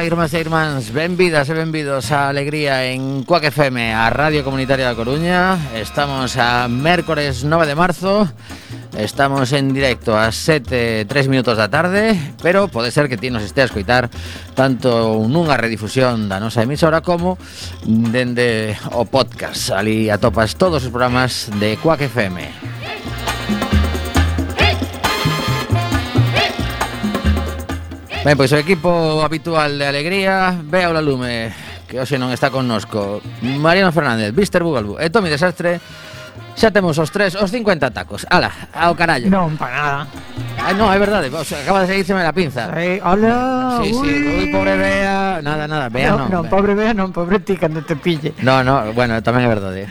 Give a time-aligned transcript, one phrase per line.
[0.00, 4.88] Ola, irmás e irmáns, benvidas e benvidos a Alegría en Cuac FM, a Radio Comunitaria
[4.88, 5.60] da Coruña.
[5.76, 8.24] Estamos a mércores 9 de marzo.
[8.96, 13.44] Estamos en directo a 7, 3 minutos da tarde Pero pode ser que ti nos
[13.44, 14.08] este a escoitar
[14.56, 17.36] Tanto nunha redifusión da nosa emisora como
[17.84, 19.68] Dende o podcast.
[19.68, 22.48] Ali atopas todos os programas de Cuac FM
[28.20, 31.48] Ben, pois o equipo habitual de Alegría Ve ao la lume
[31.88, 33.18] Que hoxe non está connosco.
[33.42, 35.80] Mariano Fernández, Víster Bugalbu e Tomi Desastre
[36.60, 38.26] Xa temos os tres, os 50 tacos.
[38.28, 39.32] Ala, ao carallo.
[39.32, 40.00] Non, para nada.
[40.60, 42.68] Ah, no, é verdade, o sea, acaba de seguírseme la pinza.
[42.76, 43.96] Ei, hola, sí, sí.
[43.96, 45.40] Uy, pobre Bea.
[45.40, 48.36] Nada, nada, Bea non Non, non pobre Bea non, pobre ti cando te pille.
[48.44, 49.88] No, no, bueno, tamén é verdade.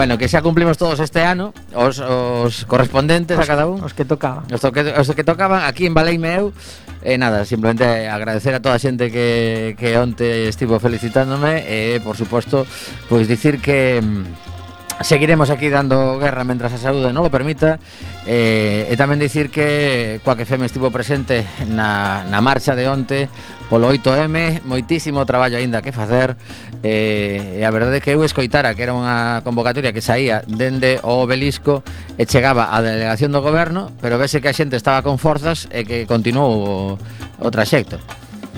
[0.00, 3.84] Bueno, que xa cumplimos todos este ano Os, os correspondentes os, a cada un.
[3.84, 6.56] Os que tocaban Os, to, os que tocaban aquí en Baleime eu
[7.04, 11.68] E eh, nada, simplemente agradecer a toda a xente que, que onte estivo felicitándome E,
[11.68, 12.64] eh, por suposto,
[13.12, 14.00] pois dicir que...
[14.00, 17.76] Mm, seguiremos aquí dando guerra mentras a saúde non lo permita
[18.24, 23.28] eh, E tamén dicir que Coac FM estivo presente na, na marcha de onte
[23.72, 26.36] Polo 8M Moitísimo traballo aínda que facer
[26.82, 30.96] eh, e a verdade é que eu escoitara que era unha convocatoria que saía dende
[31.04, 31.84] o obelisco
[32.16, 35.84] e chegaba á delegación do goberno, pero vese que a xente estaba con forzas e
[35.84, 36.98] que continuou o,
[37.40, 38.00] o traxecto.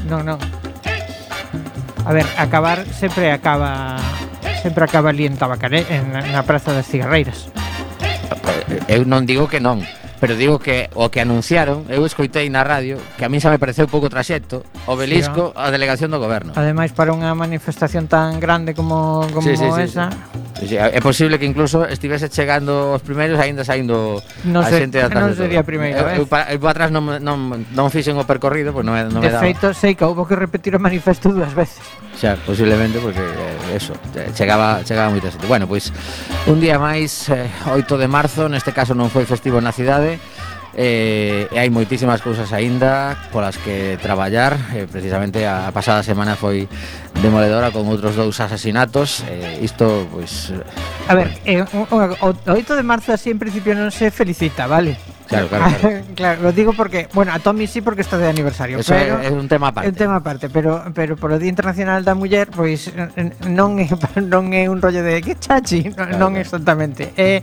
[0.07, 0.39] Non, non.
[2.07, 3.99] A ver, acabar sempre acaba
[4.63, 7.51] sempre acaba ali en Tabacaré, en, na Praza das Cigarreiras.
[8.03, 9.83] Eh, eh, eu non digo que non,
[10.23, 13.59] pero digo que o que anunciaron, eu escoitei na radio, que a mí xa me
[13.59, 16.55] pareceu pouco traxecto, obelisco sí, a delegación do goberno.
[16.55, 20.15] Ademais, para unha manifestación tan grande como, como sí, sí, esa...
[20.15, 20.52] Sí, sí.
[20.61, 25.23] É posible que incluso estivese chegando os primeiros aínda saindo non sei, a xente atrás.
[25.25, 26.21] Non sería a primeira vez.
[26.21, 29.41] Eu, eu, atrás non, non, non fixen o percorrido, pois non, non de me daba.
[29.41, 31.81] De feito, sei que houve que repetir o manifesto dúas veces.
[32.21, 33.25] Xa, posiblemente, porque
[33.73, 35.49] eso, eh, chegaba, chegaba moita xente.
[35.49, 35.89] Bueno, pois,
[36.47, 40.21] un día máis, eh, 8 de marzo, neste caso non foi festivo na cidade,
[40.75, 46.65] eh, e hai moitísimas cousas aínda polas que traballar eh, precisamente a pasada semana foi
[47.21, 50.49] demoledora con outros dous asasinatos eh, isto, pois...
[50.49, 54.09] Pues, a ver, eh, o, o, o 8 de marzo así en principio non se
[54.09, 55.12] felicita, vale?
[55.33, 56.01] Claro, claro, claro.
[56.15, 58.79] claro, lo digo porque, bueno, a Tommy sí porque está de aniversario.
[58.79, 59.89] Eso pero, é, é un tema aparte.
[59.89, 62.93] É un tema aparte, pero pero polo Día Internacional da Muller, pois
[63.49, 63.89] non é
[64.21, 66.21] non é un rollo de que chachi, claro.
[66.21, 67.17] non exactamente.
[67.17, 67.41] É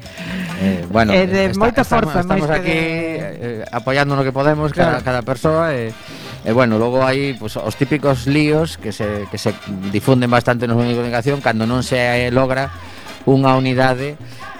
[0.61, 3.65] eh, bueno, é de está, moita forza, estamos, estamos aquí de...
[3.65, 5.01] eh, apoiando no que podemos claro.
[5.01, 9.27] cada cada persoa e eh, E bueno, logo hai pues, os típicos líos que se,
[9.27, 9.51] que se
[9.91, 11.99] difunden bastante nos medios de comunicación cando non se
[12.31, 12.71] logra
[13.25, 14.15] unha unidade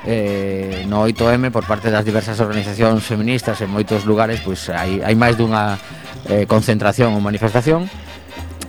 [0.06, 5.16] eh, no 8M por parte das diversas organizacións feministas en moitos lugares pois hai, hai
[5.16, 5.76] máis dunha
[6.28, 7.88] eh, concentración ou manifestación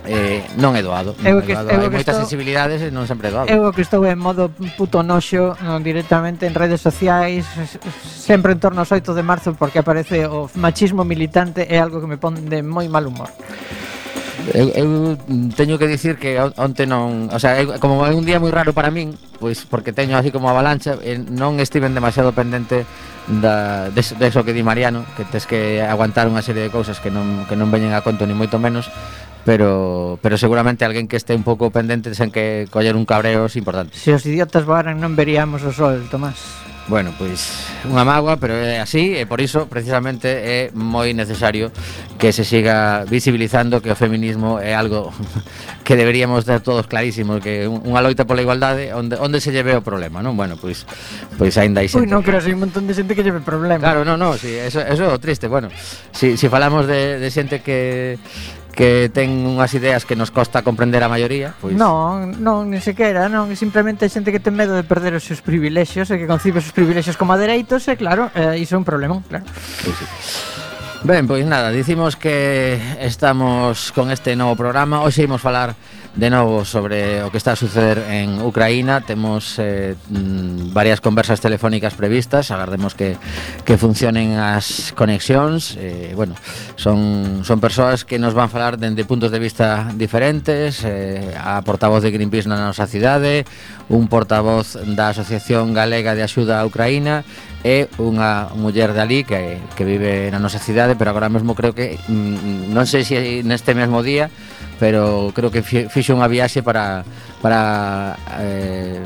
[0.07, 1.71] eh, non é doado, non que, é doado.
[1.71, 4.51] Eu hai moitas estou, sensibilidades e non sempre é doado eu que estou en modo
[4.75, 7.47] puto noxo non, directamente en redes sociais
[8.03, 12.11] sempre en torno aos 8 de marzo porque aparece o machismo militante é algo que
[12.11, 13.31] me pon de moi mal humor
[14.55, 14.89] Eu, eu
[15.55, 18.73] teño que dicir que onte non, o sea, eu, como é un día moi raro
[18.73, 22.89] para min, pois porque teño así como avalancha, eh, non estiven demasiado pendente
[23.29, 27.13] da de eso que di Mariano, que tes que aguantar unha serie de cousas que
[27.13, 28.89] non que non veñen a conto ni moito menos,
[29.45, 33.59] pero pero seguramente alguén que este un pouco pendente sen que coller un cabreo é
[33.61, 33.95] importante.
[33.95, 36.70] Se os idiotas voaran non veríamos o sol, Tomás.
[36.91, 41.71] Bueno, pois unha mágoa, pero é así e por iso precisamente é moi necesario
[42.19, 45.15] que se siga visibilizando que o feminismo é algo
[45.87, 49.87] que deberíamos ter todos clarísimo que unha loita pola igualdade onde onde se lleve o
[49.87, 50.35] problema, non?
[50.35, 50.83] Bueno, pois
[51.39, 52.03] pois aínda hai xente.
[52.03, 53.79] Ui, non, pero hai un montón de xente que lleve problema.
[53.79, 55.47] Claro, non, non, si, sí, eso, eso é o triste.
[55.47, 55.71] Bueno,
[56.11, 58.19] si, si falamos de, de xente que
[58.71, 63.29] que ten unhas ideas que nos costa comprender a maioría, pois Non, non, ni sequera,
[63.29, 66.63] non, simplemente hai xente que ten medo de perder os seus privilexios e que concibe
[66.63, 69.45] os seus privilexios como dereitos e claro, eh, iso é un problema, claro.
[69.85, 70.07] Pois sí.
[71.03, 75.73] Ben, pois nada, dicimos que estamos con este novo programa, hoxe imos falar
[76.17, 79.01] De novo, sobre o que está a suceder en Ucraína.
[79.01, 82.51] Temos eh, mm, varias conversas telefónicas previstas.
[82.51, 83.15] Agardemos que,
[83.65, 85.79] que funcionen as conexións.
[85.79, 86.35] Eh, Bueno,
[86.75, 90.83] son, son persoas que nos van falar dende puntos de vista diferentes.
[90.83, 93.47] Eh, A portavoz de Greenpeace na nosa cidade
[93.87, 97.23] Un portavoz da Asociación Galega de Axuda a Ucraína
[97.63, 100.99] E unha muller de ali que, que vive na nosa cidade.
[100.99, 104.27] Pero agora mesmo creo que, mm, non sei se neste mesmo día
[104.81, 107.05] pero creo que fixo unha viaxe para
[107.45, 109.05] para eh,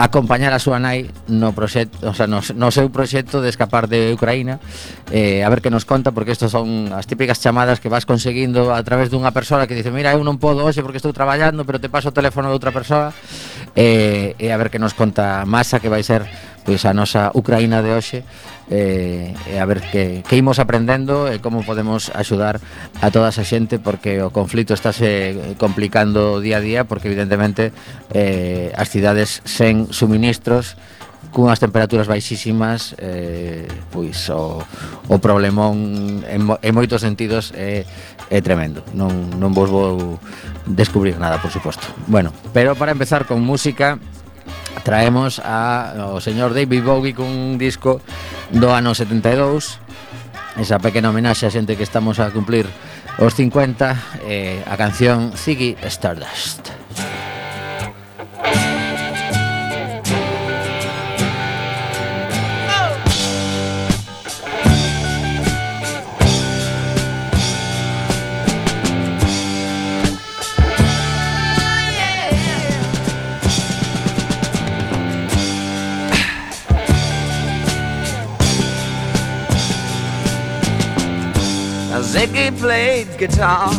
[0.00, 4.16] acompañar a súa nai no proxecto, o sea, no, no seu proxecto de escapar de
[4.16, 4.58] Ucraína,
[5.12, 8.74] eh, a ver que nos conta porque estas son as típicas chamadas que vas conseguindo
[8.74, 11.78] a través dunha persoa que dice, "Mira, eu non podo hoxe porque estou traballando, pero
[11.78, 13.14] te paso o teléfono de outra persoa."
[13.78, 16.26] Eh, e a ver que nos conta Masa que vai ser
[16.66, 18.18] pois a nosa Ucraína de hoxe
[18.70, 22.62] eh, e a ver que, que imos aprendendo e como podemos axudar
[23.02, 27.74] a toda esa xente porque o conflito estáse eh, complicando día a día porque evidentemente
[28.14, 30.78] eh, as cidades sen suministros
[31.34, 34.62] cunhas temperaturas baixísimas eh, pois o,
[35.10, 37.86] o problemón en, mo, en moitos sentidos é,
[38.30, 38.82] é tremendo.
[38.94, 40.18] Non, non vos vou
[40.66, 41.86] descubrir nada, por suposto.
[42.06, 43.98] Bueno, pero para empezar con música
[44.82, 48.00] traemos a, o señor David Bowie cun disco
[48.50, 49.78] do ano 72
[50.58, 52.66] esa pequena homenaxe a xente que estamos a cumplir
[53.20, 56.79] os 50 eh, a canción Ziggy Stardust.
[82.12, 83.70] Ziggy played guitar,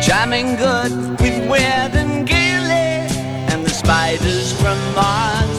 [0.00, 3.10] jamming good with Weird and Gilly
[3.50, 5.58] and the spiders from Mars.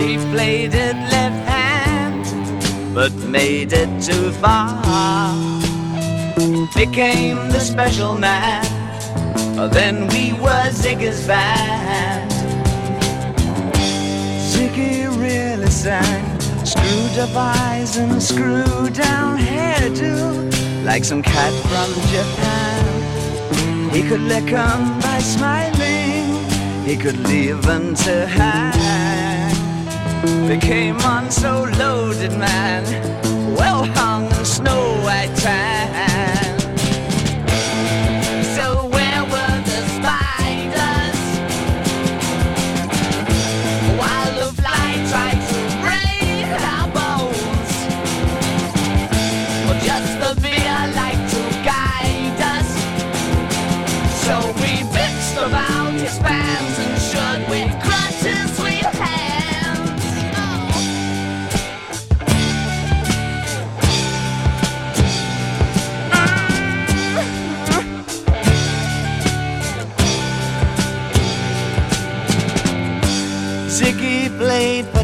[0.00, 2.24] He played it left hand,
[2.94, 4.80] but made it too far.
[6.74, 8.64] Became the special man.
[9.70, 12.30] Then we were Ziggy's band.
[14.50, 16.39] Ziggy really sang.
[16.90, 23.92] Screwed up eyes and screwed down hairdo Like some cat from Japan.
[23.92, 26.34] He could lick 'em by smiling
[26.84, 29.54] He could leave them to hang.
[30.48, 33.09] Became on so loaded man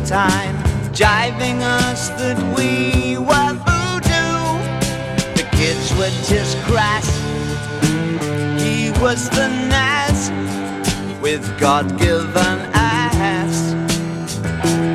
[0.06, 0.56] time,
[0.92, 4.38] jiving us that we were voodoo.
[5.34, 7.08] The kids were just crass.
[8.62, 10.30] He was the Nas
[11.20, 13.74] with God given ass.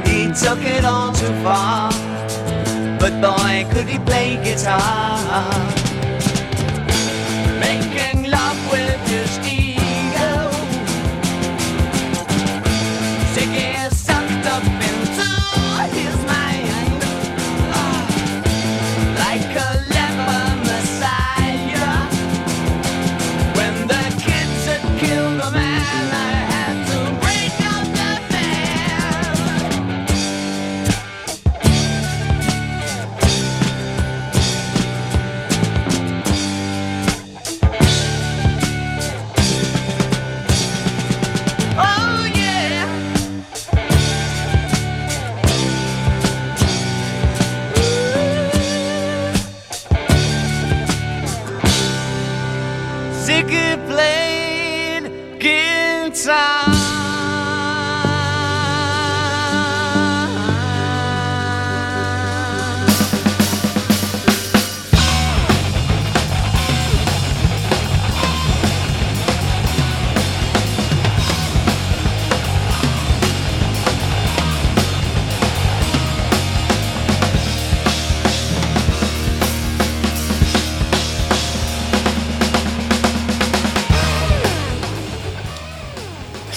[0.08, 1.91] He took it all too far,
[2.98, 5.51] but boy, could he play guitar.
[7.60, 8.61] Making love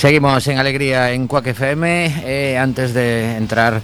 [0.05, 2.25] Seguimos en alegría en Cuac FM.
[2.27, 3.81] Eh, antes de entrar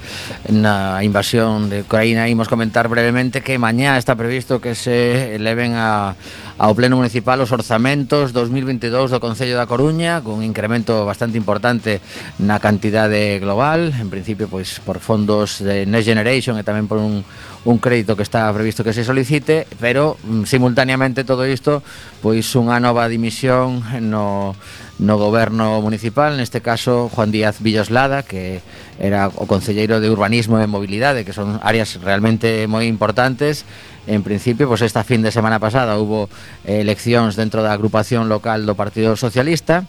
[0.52, 6.12] na invasión de Ucraína, imos comentar brevemente que mañá está previsto que se eleven a,
[6.60, 12.04] ao Pleno Municipal os orzamentos 2022 do Concello da Coruña con un incremento bastante importante
[12.36, 17.24] na cantidade global en principio pois por fondos de Next Generation e tamén por un,
[17.64, 21.80] un crédito que está previsto que se solicite pero mm, simultaneamente todo isto
[22.20, 24.52] pois unha nova dimisión no
[25.00, 28.60] no goberno municipal, neste caso Juan Díaz Villoslada, que
[29.00, 33.64] era o concelleiro de Urbanismo e Mobilidade, que son áreas realmente moi importantes.
[34.04, 36.28] En principio, pois esta fin de semana pasada hubo
[36.68, 39.88] eh, eleccións dentro da agrupación local do Partido Socialista,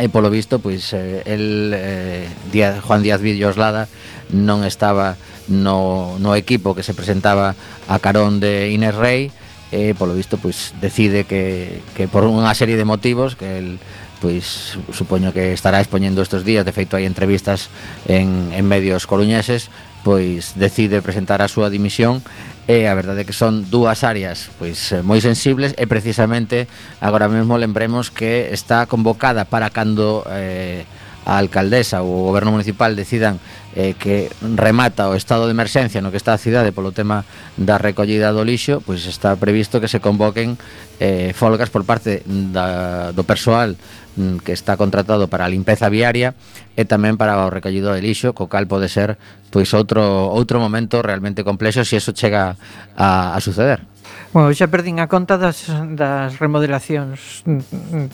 [0.00, 3.92] e polo visto, pois eh, el eh, Díaz, Juan Díaz Villoslada
[4.32, 5.20] non estaba
[5.52, 7.52] no, no equipo que se presentaba
[7.92, 9.28] a carón de Inés Rey,
[9.70, 13.78] e polo visto pois decide que, que por unha serie de motivos que el
[14.20, 17.72] pois supoño que estará expoñendo estes días, de feito hai entrevistas
[18.06, 19.72] en, en medios coruñeses,
[20.04, 22.24] pois decide presentar a súa dimisión
[22.70, 26.70] e a verdade é que son dúas áreas pois eh, moi sensibles e precisamente
[27.02, 30.86] agora mesmo lembremos que está convocada para cando eh,
[31.24, 33.36] a alcaldesa ou o goberno municipal decidan
[33.76, 37.78] eh, que remata o estado de emerxencia no que está a cidade polo tema da
[37.78, 40.56] recollida do lixo, pois está previsto que se convoquen
[40.98, 43.76] eh, folgas por parte da, do persoal
[44.16, 46.34] mm, que está contratado para a limpeza viaria
[46.74, 49.20] e tamén para o recollido de lixo, co cal pode ser
[49.52, 52.56] pois outro outro momento realmente complexo se si eso chega
[52.96, 53.84] a, a suceder.
[54.30, 55.66] Bueno, xa perdín a conta das,
[55.98, 57.42] das remodelacións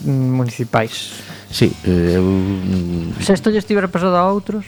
[0.00, 1.12] municipais.
[1.52, 2.24] Sí, eh, eu...
[2.24, 4.64] Mm, Se isto lle estivera pasado a outros...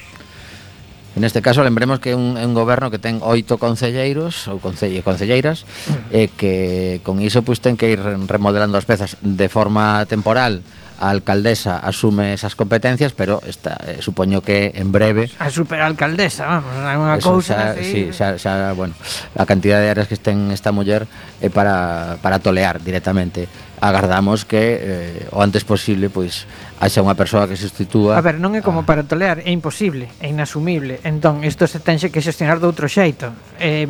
[1.17, 5.00] En este caso, lembremos que é un, un goberno que ten oito concelleiros ou concelle,
[5.00, 6.14] concelleiras mm.
[6.14, 10.61] e que con iso pois, ten que ir remodelando as pezas de forma temporal
[10.99, 16.75] a alcaldesa asume esas competencias, pero está, eh, supoño que en breve a superalcaldesa, vamos,
[16.75, 17.87] unha cousa así.
[17.87, 18.99] Sí, xa, xa, bueno,
[19.38, 21.07] a cantidad de áreas que estén esta muller
[21.38, 23.47] é eh, para, para tolear directamente.
[23.78, 26.50] Agardamos que eh, o antes posible pois
[26.83, 28.19] haxa unha persoa que sustitúa.
[28.19, 28.87] A ver, non é como a...
[28.87, 30.99] para tolear, é imposible, é inasumible.
[31.07, 33.31] Entón, isto se tenxe que xestionar de outro xeito.
[33.62, 33.87] Eh,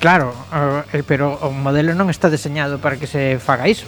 [0.00, 0.32] claro,
[0.92, 3.84] eh, pero o modelo non está deseñado para que se faga iso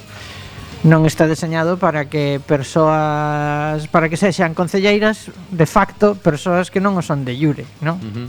[0.86, 6.94] non está deseñado para que persoas para que sexan concelleiras de facto persoas que non
[6.94, 7.98] o son de Llure, non?
[7.98, 8.28] Uh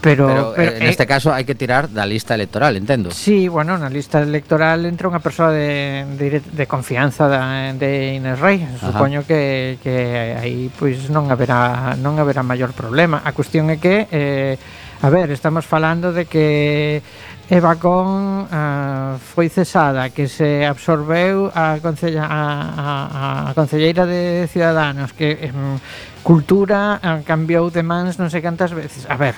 [0.00, 3.12] Pero, pero, pero en eh, este eh, caso hai que tirar da lista electoral, entendo.
[3.12, 8.40] Sí, bueno, na lista electoral entra unha persoa de, de, de confianza da, de Inés
[8.40, 8.64] Rey.
[8.64, 8.90] Ajá.
[8.90, 13.20] Supoño que, que aí pois non haberá non haberá maior problema.
[13.20, 14.56] A cuestión é que eh,
[15.04, 17.04] a ver, estamos falando de que
[17.50, 22.40] Eva Con uh, eh, foi cesada, que se absorbeu a, concella, a,
[22.72, 25.76] a, a Concelleira de Ciudadanos, que um,
[26.24, 29.04] Cultura uh, cambiou de mans non sei cantas veces.
[29.12, 29.36] A ver,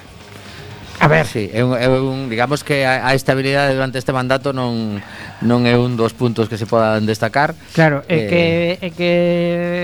[0.96, 4.56] A ver, sí, é un, é un, digamos que a, a estabilidade durante este mandato
[4.56, 4.96] non
[5.44, 7.52] non é un dos puntos que se podan destacar.
[7.76, 8.44] Claro, é eh, que
[8.80, 9.12] é que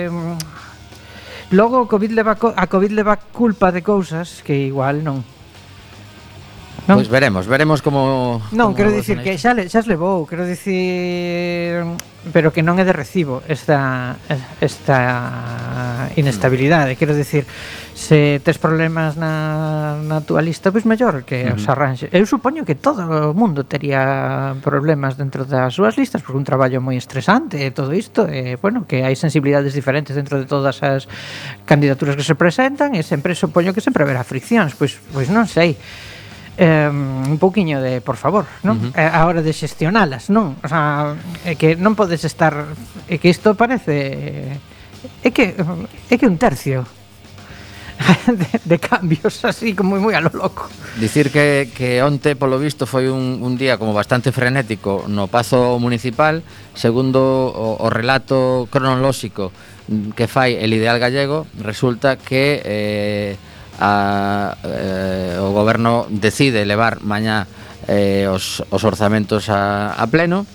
[0.09, 5.21] mm, logo o COVID leva a COVID leva culpa de cousas que igual non.
[6.91, 6.99] Non?
[6.99, 11.87] Pois veremos, veremos como Non, como quero dicir que xa, le, xa levou, quero dicir
[12.31, 14.19] pero que non é de recibo esta
[14.59, 16.99] esta inestabilidade, mm.
[16.99, 17.47] quero dicir
[17.95, 21.59] se tes problemas na, na tua lista, pois mellor que uh -huh.
[21.59, 22.11] os arranxe.
[22.11, 26.83] Eu supoño que todo o mundo tería problemas dentro das súas listas, porque un traballo
[26.83, 31.07] moi estresante e todo isto, e, bueno, que hai sensibilidades diferentes dentro de todas as
[31.63, 35.79] candidaturas que se presentan, e sempre supoño que sempre haberá friccións, pois, pois non sei
[36.59, 38.77] eh, un pouquiño de, por favor, non?
[38.77, 38.99] Uh -huh.
[39.01, 40.61] Eh, a hora de xestionalas, non?
[40.61, 41.17] O sea,
[41.49, 42.53] é que non podes estar
[43.09, 44.61] é que isto parece
[45.25, 46.85] é que é que un tercio
[48.27, 50.69] de, de cambios así como moi a lo loco.
[50.99, 55.79] Dicir que, que onte polo visto foi un, un día como bastante frenético no Pazo
[55.79, 56.43] Municipal
[56.75, 59.53] segundo o, o relato cronolóxico
[60.17, 63.33] que fai el ideal gallego resulta que eh,
[63.83, 67.51] a, eh, o goberno decide levar mañá
[67.91, 70.47] eh, os, os orzamentos a, a pleno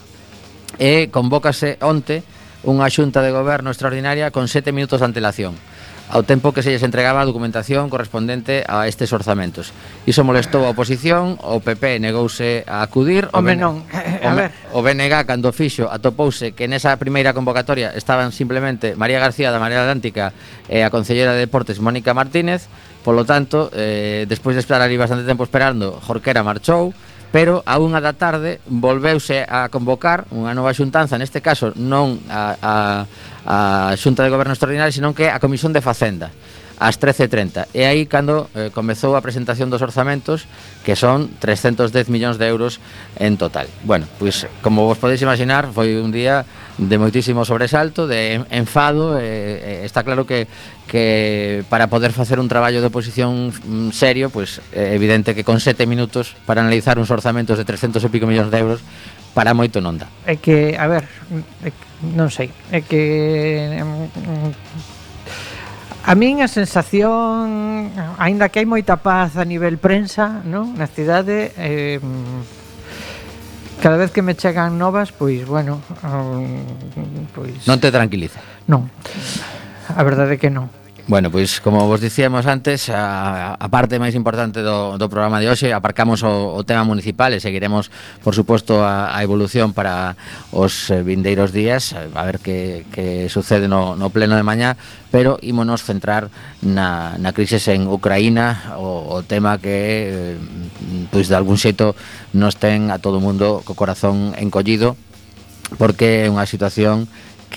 [0.80, 2.24] e convócase onte
[2.63, 5.60] unha xunta de goberno extraordinaria con sete minutos de antelación
[6.08, 9.76] ao tempo que se lles entregaba a documentación correspondente a estes orzamentos.
[10.08, 13.60] Iso molestou a oposición, o PP negouse a acudir, o, BN...
[13.60, 13.76] non.
[14.24, 14.52] A ver.
[14.72, 19.84] o BNG cando fixo atopouse que nesa primeira convocatoria estaban simplemente María García da Marea
[19.84, 20.32] Atlántica
[20.72, 22.72] e a Concellera de Deportes Mónica Martínez,
[23.04, 26.96] polo tanto, eh, despois de esperar ali bastante tempo esperando, Jorquera marchou,
[27.32, 32.56] pero a unha da tarde volveuse a convocar unha nova xuntanza, neste caso non a,
[32.58, 32.74] a,
[33.44, 33.58] a
[34.00, 36.32] Xunta de Goberno Extraordinario, senón que a Comisión de Facenda
[36.78, 37.74] ás 13.30.
[37.74, 40.46] E aí cando eh, comezou a presentación dos orzamentos,
[40.86, 42.78] que son 310 millóns de euros
[43.18, 43.66] en total.
[43.82, 46.46] Bueno, pois como vos podeis imaginar, foi un día
[46.78, 50.46] de moitísimo sobresalto, de enfado, eh, está claro que
[50.88, 55.60] que para poder facer un traballo de oposición mm, serio, pois é evidente que con
[55.60, 58.80] sete minutos para analizar uns orzamentos de 300 e pico millóns de euros
[59.36, 60.08] para moito non dá.
[60.26, 61.06] É que, a ver,
[61.62, 61.84] é que,
[62.16, 63.02] non sei, é que
[63.78, 64.96] mm, mm,
[66.08, 70.72] A min a sensación, aínda que hai moita paz a nivel prensa, non?
[70.80, 72.00] Na cidade eh,
[73.84, 76.63] cada vez que me chegan novas, pois bueno, um,
[77.36, 78.39] pois Non te tranquiliza.
[78.72, 78.88] Non.
[79.91, 80.72] A verdade é que non.
[81.08, 85.48] Bueno, pois como vos dicíamos antes, a, a parte máis importante do, do programa de
[85.48, 87.88] hoxe aparcamos o, o tema municipal e seguiremos,
[88.20, 90.20] por suposto, a, a evolución para
[90.52, 94.76] os eh, vindeiros días, a ver que, que sucede no, no pleno de mañá,
[95.08, 96.28] pero ímonos centrar
[96.60, 101.96] na, na crisis en Ucraína, o, o tema que, eh, pois, de algún xeito
[102.36, 105.00] nos ten a todo o mundo co corazón encollido,
[105.80, 107.08] porque é unha situación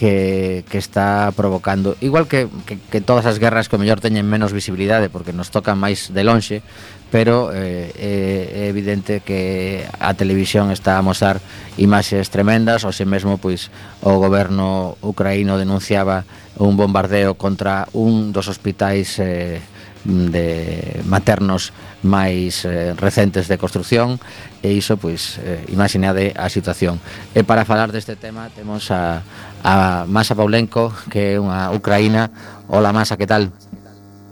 [0.00, 1.94] que, que está provocando.
[2.00, 5.76] Igual que, que, que todas as guerras que mellor teñen menos visibilidade porque nos tocan
[5.76, 6.64] máis de lonxe
[7.12, 11.42] pero eh, eh, é evidente que a televisión está a mostrar
[11.76, 12.86] imaxes tremendas.
[12.88, 13.68] Ou se mesmo pois
[14.00, 16.24] o goberno ucraíno denunciaba
[16.56, 19.60] un bombardeo contra un dos hospitais eh,
[20.04, 24.16] de maternos máis eh, recentes de construción
[24.64, 26.96] e iso, pois, eh, imaginade a situación.
[27.36, 29.20] E para falar deste tema temos a,
[29.60, 32.32] a Masa Paulenko, que é unha ucraína.
[32.72, 33.52] Hola Masa, que tal?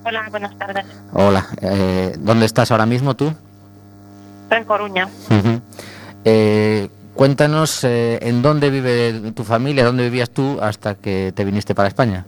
[0.09, 0.87] Hola, buenas tardes.
[1.13, 3.29] Hola, eh, ¿dónde estás ahora mismo tú?
[4.49, 5.05] Estoy en Coruña.
[5.29, 5.61] Uh -huh.
[6.25, 11.75] eh, cuéntanos eh, en dónde vive tu familia, dónde vivías tú hasta que te viniste
[11.75, 12.25] para España.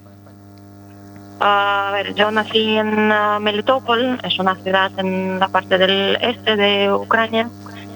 [1.41, 6.19] Ah, a ver, yo nací en ah, Melitopol, es una ciudad en la parte del
[6.21, 7.49] este de Ucrania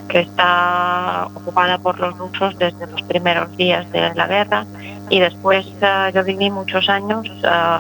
[0.09, 4.65] que está ocupada por los rusos desde los primeros días de la guerra
[5.11, 7.27] y después ah, yo viví muchos años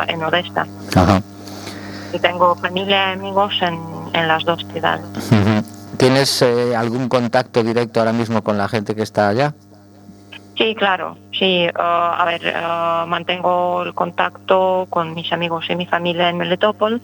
[0.09, 1.23] en Odessa Ajá.
[2.13, 3.79] y tengo familia y amigos en,
[4.13, 5.05] en las dos ciudades.
[5.97, 9.55] ¿Tienes eh, algún contacto directo ahora mismo con la gente que está allá?
[10.57, 11.67] Sí, claro, sí.
[11.75, 17.01] ah, a ver, ah, mantengo el contacto con mis amigos y mi familia en Melitopol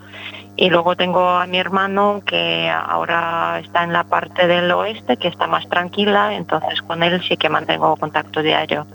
[0.57, 5.29] y luego tengo a mi hermano que ahora está en la parte del oeste, que
[5.29, 8.87] está más tranquila, entonces con él sí que mantengo contacto diario.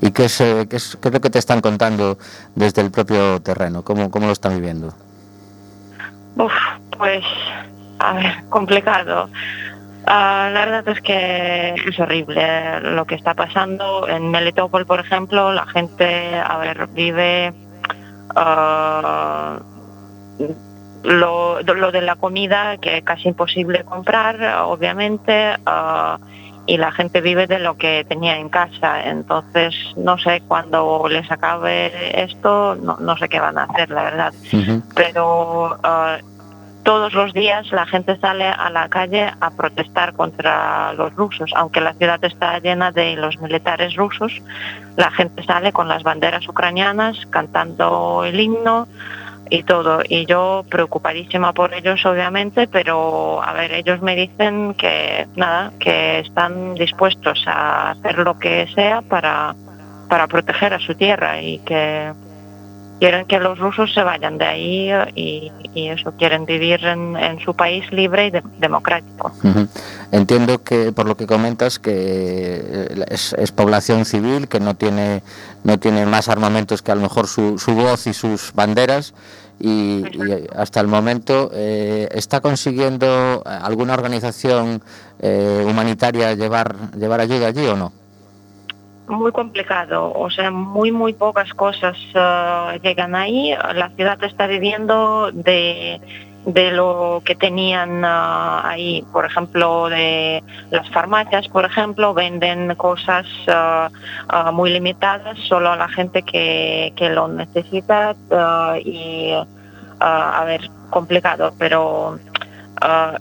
[0.00, 2.18] ¿Y qué es, eh, qué, es, qué es lo que te están contando
[2.54, 3.82] desde el propio terreno?
[3.82, 4.92] ¿Cómo, cómo lo están viviendo?
[6.36, 6.52] Uf,
[6.96, 7.24] pues,
[7.98, 9.28] a ver, complicado.
[10.06, 14.06] Ah, la verdad es que es horrible lo que está pasando.
[14.08, 17.52] En Melitopol, por ejemplo, la gente, a ver, vive
[18.36, 19.58] ah,
[21.02, 26.18] lo, lo de la comida, que es casi imposible comprar, obviamente, ah,
[26.66, 29.08] y la gente vive de lo que tenía en casa.
[29.08, 34.02] Entonces, no sé, cuando les acabe esto, no, no sé qué van a hacer, la
[34.04, 34.82] verdad Ujú.
[34.94, 35.78] pero
[36.84, 41.80] todos los días la gente sale a la calle a protestar contra los rusos, aunque
[41.80, 44.42] la ciudad está llena de los militares rusos,
[44.96, 48.86] la gente sale con las banderas ucranianas cantando el himno
[49.50, 50.02] y todo.
[50.08, 56.20] Y yo preocupadísima por ellos, obviamente, pero a ver, ellos me dicen que nada, que
[56.20, 59.54] están dispuestos a hacer lo que sea para,
[60.08, 62.12] para proteger a su tierra y que
[63.04, 67.16] quieren que los rusos se vayan de ahí eh, y, y eso, quieren vivir en,
[67.16, 69.30] en su país libre y de- democrático.
[70.10, 75.22] Entiendo que por lo que comentas que eh, es, es población civil que no tiene
[75.64, 79.12] no tiene más armamentos que a lo mejor su, su voz y sus banderas
[79.60, 84.82] y, y hasta el momento eh, está consiguiendo alguna organización
[85.20, 87.92] eh, humanitaria llevar llevar ayuda allí o no
[89.06, 93.54] Muy complicado, o sea, muy, muy pocas cosas eh, llegan ahí.
[93.74, 96.00] La ciudad está viviendo de,
[96.46, 103.26] de lo que tenían ah, ahí, por ejemplo, de las farmacias, por ejemplo, venden cosas
[103.46, 103.90] ah,
[104.54, 108.16] muy limitadas solo a la gente que, que lo necesita
[108.82, 109.34] y,
[110.00, 112.18] a ver, complicado, pero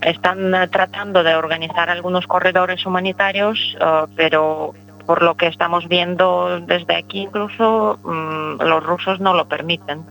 [0.02, 3.78] están tratando de organizar algunos corredores humanitarios,
[4.16, 4.74] pero
[5.06, 10.04] por lo que estamos viendo desde aquí incluso mm, los rusos no lo permiten.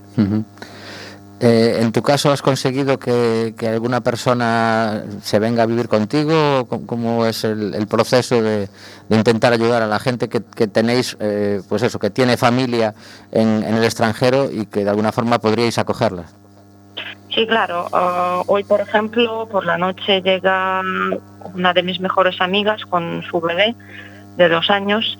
[1.44, 6.66] Eh, ¿En tu caso has conseguido que, que alguna persona se venga a vivir contigo?
[6.68, 8.68] ¿Cómo- ¿Cómo es el, el proceso de,
[9.08, 12.94] de intentar ayudar a la gente que, que tenéis, eh, pues eso, que tiene familia
[13.32, 16.24] en, en el extranjero y que de alguna forma podríais acogerla?
[17.34, 17.86] Sí, claro.
[17.92, 20.80] ah, hoy, por ejemplo, por la noche llega
[21.54, 23.74] una de mis mejores amigas con su bebé
[24.36, 25.18] de dos años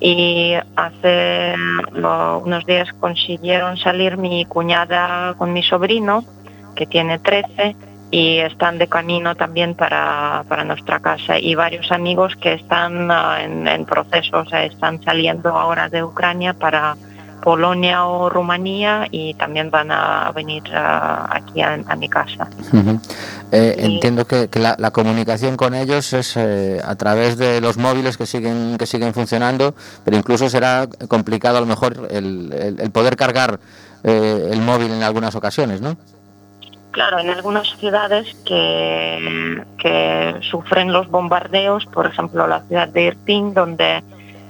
[0.00, 1.54] y hace
[1.94, 6.24] unos días consiguieron salir mi cuñada con mi sobrino,
[6.74, 7.76] que tiene 13,
[8.10, 11.38] y están de camino también para, para nuestra casa.
[11.38, 16.04] Y varios amigos que están ah, en, en proceso, o sea, están saliendo ahora de
[16.04, 16.96] Ucrania para
[17.42, 22.48] Polonia o Rumanía y también van a venir aquí a, a mi casa.
[23.52, 27.60] Eh, Y- entiendo que, que la, la comunicación con ellos es eh, a través de
[27.60, 32.52] los móviles que siguen que siguen funcionando, pero incluso será complicado a lo mejor el,
[32.52, 33.60] el- el poder cargar
[34.04, 35.96] eh, el móvil en algunas ocasiones, ¿no?
[36.90, 43.52] Claro, en algunas ciudades que, que sufren los bombardeos, por ejemplo la ciudad de Irpin,
[43.52, 44.02] donde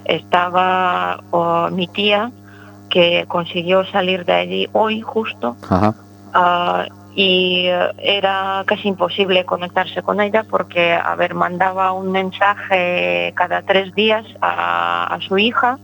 [0.05, 2.31] estaba oh, mi tía,
[2.95, 5.93] que consiguió salir de allí hoy justo, Ajá.
[6.33, 13.33] ah, y eh, era casi imposible conectarse con ella porque, a ver, mandaba un mensaje
[13.35, 15.77] cada tres días a, a su hija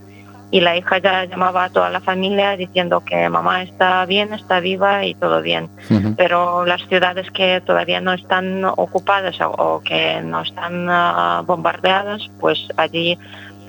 [0.52, 4.62] y la hija ya llamaba a toda la familia diciendo que mamá está bien, está
[4.62, 5.70] viva y todo bien
[6.16, 12.30] pero las ciudades que todavía no están ocupadas o, o que no están ah, bombardeadas,
[12.40, 13.18] pues allí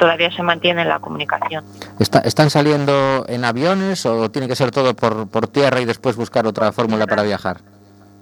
[0.03, 1.65] todavía se mantiene la comunicación.
[2.01, 6.17] Está- ¿Están saliendo en aviones o tiene que ser todo por, por tierra y después
[6.17, 7.59] buscar otra fórmula para viajar?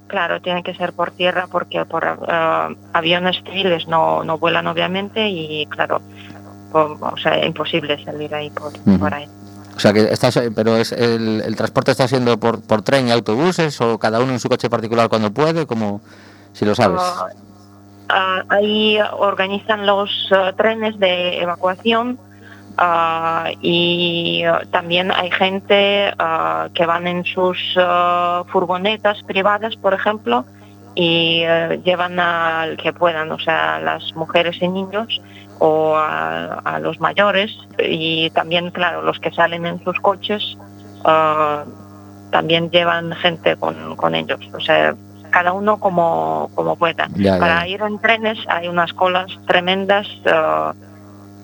[0.07, 5.27] Claro, tiene que ser por tierra porque por ah, aviones civiles no, no vuelan obviamente
[5.31, 6.03] y claro,
[6.73, 9.27] o sea, imposible salir ahí por, por ahí.
[9.75, 13.11] O sea que estás, pero es el, el transporte está siendo por, por tren y
[13.13, 16.03] autobuses o cada uno en su coche particular cuando puede, como
[16.53, 17.01] si lo sabes.
[18.11, 22.19] Ah, ahí organizan los ah, trenes de evacuación
[22.77, 29.95] ah, y ah, también hay gente ah, que van en sus ah, furgonetas privadas, por
[29.95, 30.45] ejemplo,
[30.95, 35.21] y eh, llevan al que puedan, o sea, las mujeres y niños
[35.59, 40.57] o a, a los mayores y también, claro, los que salen en sus coches
[42.31, 44.41] también llevan gente con, con ellos.
[44.55, 44.95] O sea,
[45.31, 47.09] cada uno como, como pueda.
[47.15, 47.69] Ya, Para ya.
[47.69, 50.07] ir en trenes hay unas colas tremendas.
[50.27, 50.75] ah,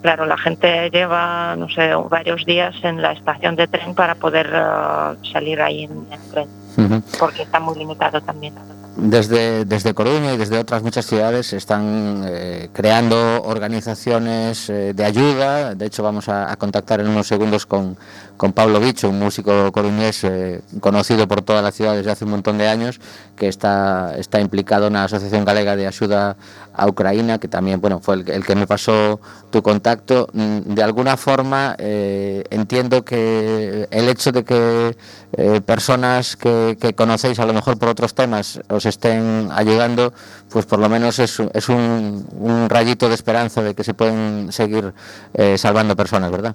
[0.02, 4.50] claro, la gente lleva, no sé, varios días en la estación de tren para poder
[4.54, 8.54] ah, salir ahí en el tren, porque está muy limitado también.
[8.96, 15.04] Desde, desde Coruña y desde otras muchas ciudades se están eh, creando organizaciones eh, de
[15.04, 15.74] ayuda.
[15.74, 17.98] De hecho, vamos a, contactar en unos segundos con,
[18.38, 22.30] con Pablo Bicho, un músico coruñés eh, conocido por toda la ciudad desde hace un
[22.30, 22.98] montón de años,
[23.36, 26.36] que está, está implicado en la Asociación Galega de Ayuda
[26.76, 30.28] a Ucrania, que también bueno, fue el, el que me pasó tu contacto.
[30.32, 34.96] Mm, De alguna forma, eh, entiendo que el hecho de que
[35.32, 40.12] eh, personas que, conocéis a lo mejor por otros temas os estén ayudando,
[40.50, 44.52] pues por lo menos es, es un, un rayito de esperanza de que se pueden
[44.52, 44.92] seguir
[45.34, 46.54] eh, salvando personas, ¿verdad?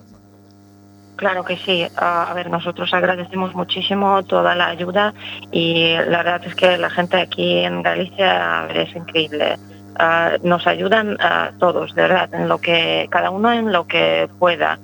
[1.22, 1.86] Claro que sí.
[1.98, 5.14] Ah, a ver, nosotros agradecemos muchísimo toda la ayuda
[5.52, 9.60] y la verdad es que la gente aquí en Galicia es increíble.
[10.44, 14.80] Nos ayudan a todos, de verdad, en lo que cada uno en lo que pueda.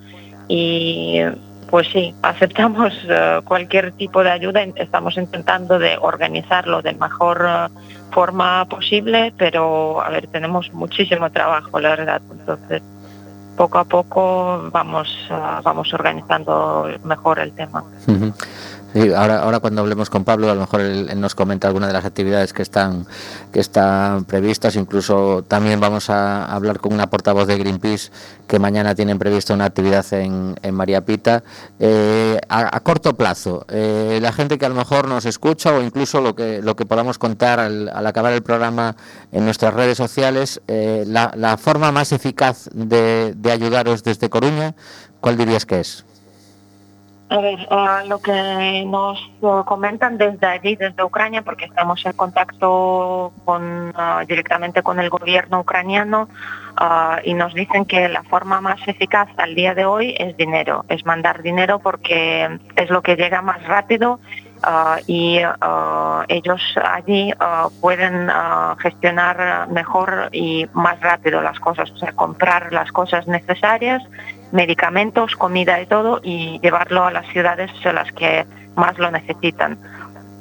[0.48, 1.22] Y
[1.70, 4.62] pues sí, aceptamos eh, cualquier tipo de ayuda.
[4.76, 7.68] Estamos intentando de organizarlo de mejor eh,
[8.12, 12.22] forma posible, pero a ver, tenemos muchísimo trabajo, la verdad.
[12.32, 12.82] Entonces,
[13.56, 17.84] poco a poco vamos, ah, vamos organizando mejor el tema.
[19.16, 22.06] Ahora, ahora cuando hablemos con Pablo, a lo mejor él, nos comenta algunas de las
[22.06, 23.06] actividades que están,
[23.52, 24.76] que están previstas.
[24.76, 28.12] Incluso también vamos a hablar con una portavoz de Greenpeace
[28.48, 31.44] que mañana tienen prevista una actividad en, María Pita.
[31.80, 35.82] Eh, a, a corto plazo, eh, la gente que a lo mejor nos escucha o
[35.82, 38.96] incluso lo que, lo que podamos contar al, al acabar el programa
[39.32, 44.76] en nuestras redes sociales, eh, la, la forma más eficaz de, de ayudaros desde Coruña,
[45.20, 46.06] ¿cuál dirías que es?
[47.30, 52.14] A ver, ah, lo que nos eh, comentan desde allí, desde Ucrania, porque estamos en
[52.14, 53.94] contacto con,
[54.28, 56.30] directamente con el gobierno ucraniano
[57.24, 61.06] y nos dicen que la forma más eficaz al día de hoy es dinero, es
[61.08, 64.20] mandar dinero porque es lo que llega más rápido
[65.08, 65.40] y
[66.28, 67.34] ellos allí
[67.82, 68.30] pueden
[68.78, 74.04] gestionar mejor y más rápido las cosas, o sea, comprar las cosas necesarias
[74.52, 79.78] medicamentos, comida y todo y llevarlo a las ciudades a las que más lo necesitan.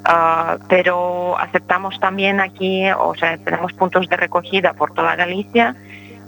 [0.05, 5.75] Ah, pero aceptamos también aquí, o sea, tenemos puntos de recogida por toda Galicia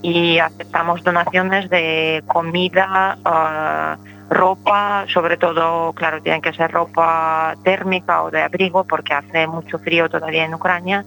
[0.03, 3.97] y aceptamos donaciones de comida, ah,
[4.31, 9.79] ropa, sobre todo, claro, tienen que ser ropa térmica o de abrigo porque hace mucho
[9.79, 11.05] frío todavía en Ucrania.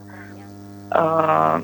[0.92, 1.60] Ah,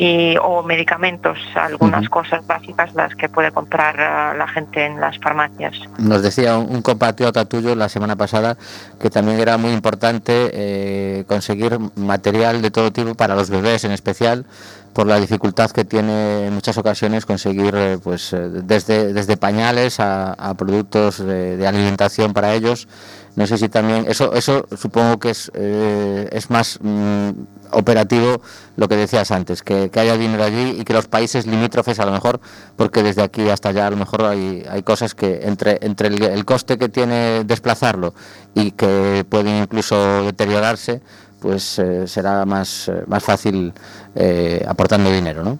[0.00, 5.18] y, o medicamentos, algunas cosas básicas las que puede comprar ah, la gente en las
[5.18, 5.74] farmacias.
[5.98, 8.56] Nos decía un, un compatriota tuyo la semana pasada
[8.98, 13.92] que también era muy importante eh, conseguir material de todo tipo para los bebés en
[13.92, 14.46] especial
[14.92, 20.00] por la dificultad que tiene en muchas ocasiones conseguir eh, pues eh, desde, desde pañales
[20.00, 22.88] a, a productos de, de alimentación para ellos.
[23.36, 27.30] No sé si también eso eso supongo que es eh, es más mm,
[27.70, 28.40] operativo
[28.76, 32.06] lo que decías antes, que, que haya dinero allí y que los países limítrofes a
[32.06, 32.40] lo mejor,
[32.76, 36.22] porque desde aquí hasta allá a lo mejor hay, hay cosas que entre, entre el,
[36.22, 38.14] el coste que tiene desplazarlo
[38.54, 41.00] y que pueden incluso deteriorarse,
[41.40, 43.72] pues eh, será más, eh, más fácil
[44.14, 45.58] eh, aportando dinero, ¿no?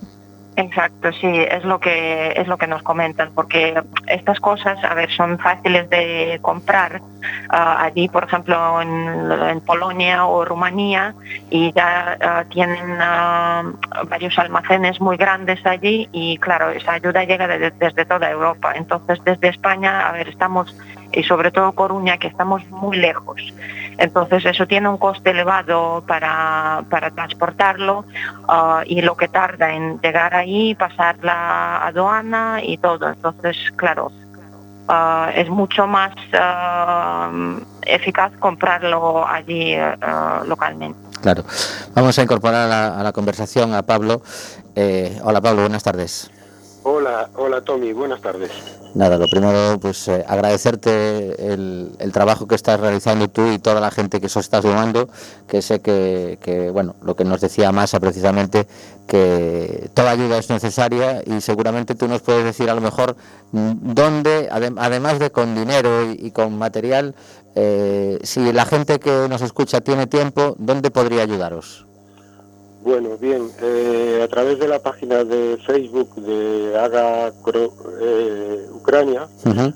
[0.56, 5.10] Exacto, sí, es lo que es lo que nos comentan, porque estas cosas, a ver,
[5.10, 7.00] son fáciles de comprar
[7.48, 11.14] ah, allí, por ejemplo, en, Polonia o Rumanía,
[11.48, 13.62] y ya ah, tienen ah,
[14.08, 18.72] varios almacenes muy grandes allí, y claro, esa ayuda llega de- desde toda Europa.
[18.74, 20.76] Entonces, desde España, a ver, estamos
[21.12, 23.40] y sobre todo Coruña, que estamos muy lejos.
[23.98, 28.04] Entonces eso tiene un coste elevado para, para transportarlo
[28.48, 33.08] ah, y lo que tarda en llegar ahí, pasar la aduana y todo.
[33.08, 34.10] Entonces, claro,
[34.88, 37.30] ah, es mucho más ah,
[37.82, 39.76] eficaz comprarlo allí
[40.46, 40.98] localmente.
[41.20, 41.44] Claro.
[41.94, 44.22] Vamos a incorporar a la conversación a Pablo.
[44.74, 46.30] Eh, hola Pablo, buenas tardes.
[46.82, 48.50] Hola, hola Tommy, buenas tardes.
[48.94, 53.80] Nada, lo primero, pues eh, agradecerte el, el, trabajo que estás realizando tú y toda
[53.80, 55.08] la gente que se está sumando,
[55.46, 58.66] que sé que, bueno, lo que nos decía Masa precisamente,
[59.06, 63.14] que toda ayuda es necesaria y seguramente tú nos puedes decir a lo mejor
[63.52, 67.14] mm, dónde, adem además de con dinero y, y con material,
[67.54, 71.89] eh, si la gente que nos escucha tiene tiempo, ¿dónde podría ayudaros?
[72.82, 79.48] Bueno, bien, eh, a través de la página de Facebook de Haga eh, Ucrania, uh
[79.50, 79.74] -huh.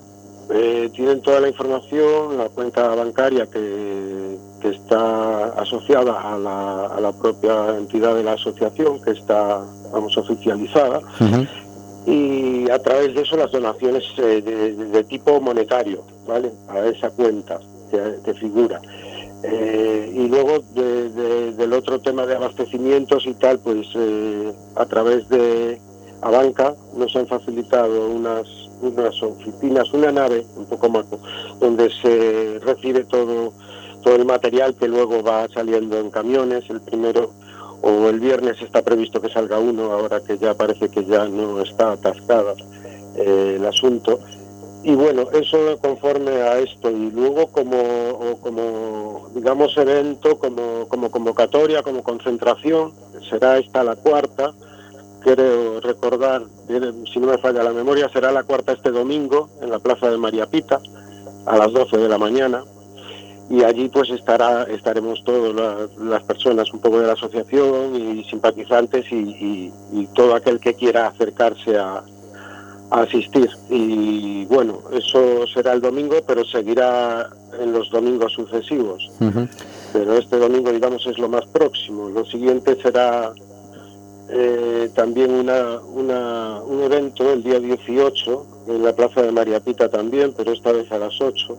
[0.50, 7.00] eh, tienen toda la información, la cuenta bancaria que, que está asociada a la, a
[7.00, 9.60] la, propia entidad de la asociación, que está,
[9.92, 11.48] vamos, oficializada, uh -huh.
[12.06, 16.50] y a través de eso las donaciones eh, de, de, tipo monetario, ¿vale?
[16.68, 18.80] A esa cuenta que, que figura.
[19.46, 24.86] Eh, y luego de, de, del otro tema de abastecimientos y tal, pues eh, a
[24.86, 25.78] través de
[26.22, 28.46] Abanca nos han facilitado unas,
[28.80, 31.04] unas oficinas, una nave, un poco más,
[31.60, 33.52] donde se recibe todo,
[34.02, 36.64] todo el material que luego va saliendo en camiones.
[36.70, 37.30] El primero
[37.82, 41.60] o el viernes está previsto que salga uno, ahora que ya parece que ya no
[41.60, 42.54] está atascada
[43.16, 44.20] eh, el asunto
[44.84, 51.82] y bueno, eso conforme a esto y luego como, como digamos evento, como, como convocatoria,
[51.82, 52.92] como concentración,
[53.30, 54.52] será esta la cuarta,
[55.20, 56.42] creo recordar,
[57.10, 60.18] si no me falla la memoria, será la cuarta este domingo en la Plaza de
[60.18, 60.80] María Pita
[61.46, 62.62] a las 12 de la mañana
[63.48, 68.24] y allí pues estará estaremos todas la, las personas un poco de la asociación y
[68.24, 72.02] simpatizantes y, y todo aquel que quiera acercarse a,
[72.94, 73.50] a asistir.
[73.68, 77.28] Y bueno eso será el domingo pero seguirá
[77.60, 79.10] en los domingos sucesivos.
[79.20, 79.48] Uh -huh.
[79.92, 82.08] pero este domingo digamos es lo más próximo.
[82.08, 83.32] Lo siguiente será
[84.30, 89.88] eh, también una, una, un evento el día 18 en la plaza de María Pita
[89.88, 91.58] también pero esta vez a las 8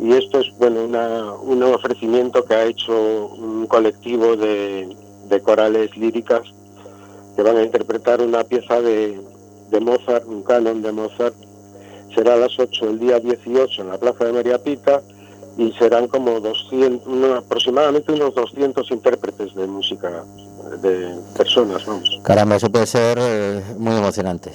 [0.00, 4.88] y esto es bueno una, un ofrecimiento que ha hecho un colectivo de,
[5.28, 6.42] de corales líricas
[7.36, 9.20] que van a interpretar una pieza de
[9.70, 11.34] de Mozart, un canon de Mozart,
[12.14, 15.02] será a las 8 el día 18 en la Plaza de María Pita
[15.56, 20.24] y serán como 200, una, aproximadamente unos 200 intérpretes de música
[20.82, 22.20] de personas, vamos.
[22.22, 24.50] Caramba, eso puede ser eh, muy emocionante.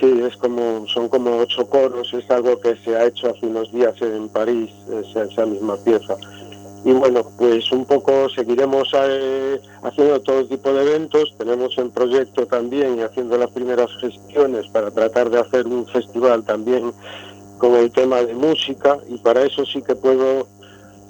[0.00, 3.72] Sí, es como, son como ocho coros, es algo que se ha hecho hace unos
[3.72, 6.16] días en París, esa, esa misma pieza
[6.84, 12.46] y bueno, pues un poco seguiremos eh, haciendo todo tipo de eventos, tenemos en proyecto
[12.46, 16.92] también y haciendo las primeras gestiones para tratar de hacer un festival también
[17.56, 20.46] con el tema de música y para eso sí que puedo,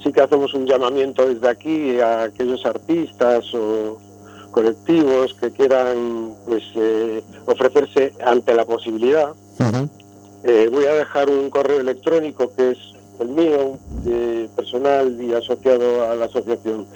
[0.03, 3.99] sí que hacemos un llamamiento desde aquí a aquellos artistas o
[4.53, 9.31] colectivos que quieran pues eh, ofrecerse ante la posibilidad.
[9.59, 9.89] Uh -huh.
[10.45, 16.11] eh, voy a dejar un correo electrónico que es el mío, eh, personal y asociado
[16.11, 16.87] a la asociación.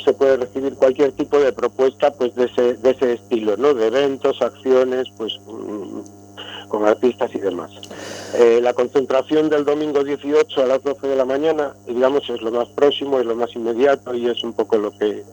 [0.04, 3.86] se puede recibir cualquier tipo de propuesta pues de ese, de ese estilo no de
[3.88, 5.40] eventos acciones pues
[6.68, 7.70] con artistas y demás
[8.34, 12.50] eh, la concentración del domingo 18 a las 12 de la mañana, digamos, es lo
[12.50, 15.24] más próximo, es lo más inmediato y es un poco lo que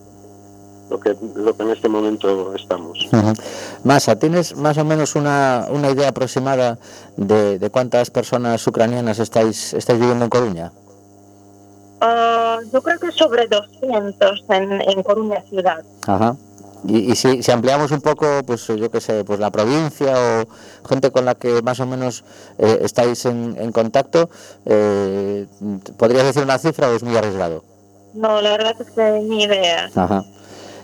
[0.90, 2.98] lo que, lo que en este momento estamos.
[3.12, 3.42] Uh -huh.
[3.84, 6.80] Masa, ¿tienes más o menos una, una idea aproximada
[7.18, 10.72] de, de, cuántas personas ucranianas estáis, estáis viviendo en Coruña?
[12.02, 15.84] Uh, yo creo que sobre 200 en, en Coruña ciudad.
[16.08, 16.38] Ajá.
[16.88, 20.88] Y, y si, si, ampliamos un poco, pues yo qué sé, pues la provincia o
[20.88, 22.24] gente con la que más o menos
[22.58, 24.30] eh, estáis en, en contacto,
[24.66, 25.46] eh,
[25.98, 27.64] ¿podrías decir una cifra o es muy arriesgado?
[28.14, 29.90] No, la verdad es que ni idea.
[29.96, 30.24] Ajá.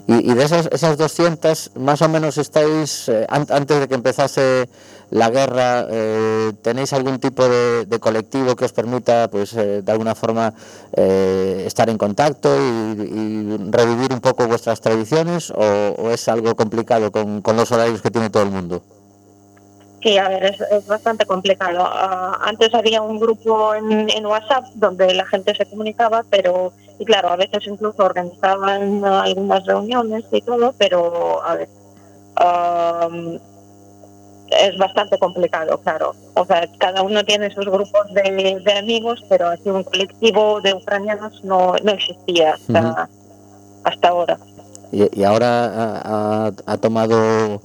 [0.05, 3.95] Y, y, de esas, esas 200, más o menos estáis, eh, an antes de que
[3.95, 4.67] empezase
[5.13, 10.15] la guerra, eh, ¿tenéis algún tipo de, colectivo que os permita, pues, eh, de alguna
[10.15, 10.53] forma,
[10.91, 15.51] eh, estar en contacto y, revivir un poco vuestras tradiciones?
[15.51, 18.81] ¿O, es algo complicado con, los horarios que tiene todo el mundo?
[20.01, 21.83] Sí, a ver, es, bastante complicado.
[21.83, 27.29] Uh, antes había un grupo en, WhatsApp donde la gente se comunicaba, pero y claro,
[27.29, 31.69] a veces incluso organizaban algunas reuniones y todo, pero a ver,
[32.43, 33.39] um,
[34.59, 36.15] es bastante complicado, claro.
[36.35, 40.73] O sea, cada uno tiene sus grupos de, de amigos, pero así un colectivo de
[40.73, 43.07] ucranianos no, no existía hasta, uh -huh.
[43.83, 44.37] hasta ahora.
[44.91, 45.65] Y, y ahora
[46.05, 47.61] ha, ha, tomado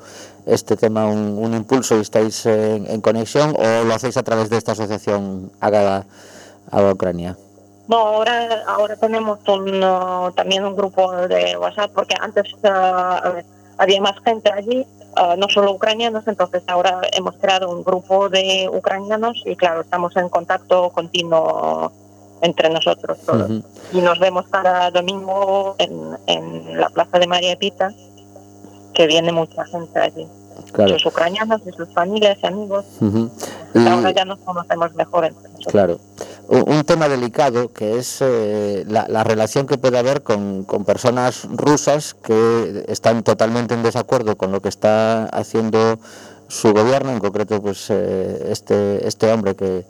[0.46, 4.48] este tema un, un impulso y estáis en, en, conexión o lo hacéis a través
[4.48, 6.06] de esta asociación Agaga
[6.70, 7.36] a Ucrania?
[7.86, 13.42] No, ahora, ahora tenemos un, uh, también un grupo de WhatsApp porque antes uh,
[13.78, 14.86] había más gente allí,
[15.16, 20.16] uh, no solo ucranianos, entonces ahora hemos creado un grupo de ucranianos y claro, estamos
[20.16, 21.92] en contacto continuo
[22.40, 23.50] entre nosotros todos.
[23.92, 27.92] Y nos vemos cada domingo en, en la Plaza de María Pita,
[28.94, 30.26] que viene mucha gente allí.
[30.72, 30.92] Claro.
[30.92, 32.84] Los ucranianos y sus familias y amigos.
[33.74, 35.47] Ahora ya nos conocemos mejor entre.
[35.66, 35.98] Claro.
[36.48, 41.46] Un, tema delicado que es eh, la, la relación que puede haber con, con personas
[41.50, 45.98] rusas que están totalmente en desacuerdo con lo que está haciendo
[46.48, 49.84] su gobierno, en concreto pues eh, este, este hombre que,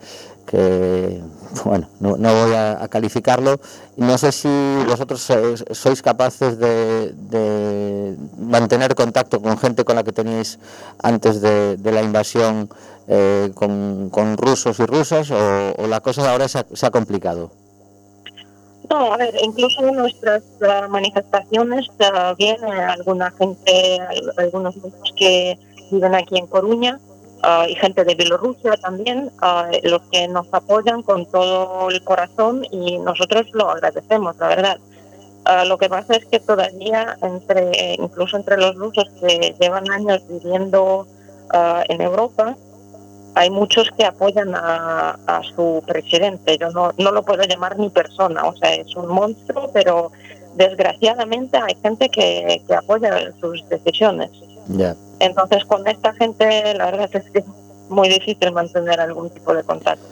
[0.48, 1.20] que
[1.64, 3.60] bueno, no, no voy a, calificarlo.
[3.96, 4.48] No sé si
[4.88, 10.58] vosotros eh, sois capaces de, de mantener contacto con gente con la que teníais
[11.02, 12.68] antes de, la invasión
[13.08, 17.50] eh, con, con rusos y rusas o, la cosa ahora se ha, se ha complicado.
[18.90, 21.86] No, a ver, incluso en nuestras ah, manifestaciones
[22.38, 25.58] viene alguna gente, al- algunos grupos que
[25.90, 26.98] viven aquí en Coruña
[27.42, 32.64] ah, y gente de Bielorrusia también, ah, los que nos apoyan con todo el corazón
[32.70, 34.78] y nosotros lo agradecemos, la verdad.
[35.44, 40.22] Ah, lo que pasa es que todavía, entre, incluso entre los rusos que llevan años
[40.28, 41.06] viviendo
[41.88, 42.54] en Europa,
[43.34, 46.58] hay muchos que apoyan a, a su presidente.
[46.58, 50.12] Yo no, no lo puedo llamar ni persona, o sea, es un monstruo, pero
[50.56, 54.30] desgraciadamente hay gente que, que apoya sus decisiones.
[54.68, 54.94] Ya.
[55.20, 57.44] Entonces, con esta gente, la verdad es que es
[57.88, 60.04] muy difícil mantener algún tipo de contacto.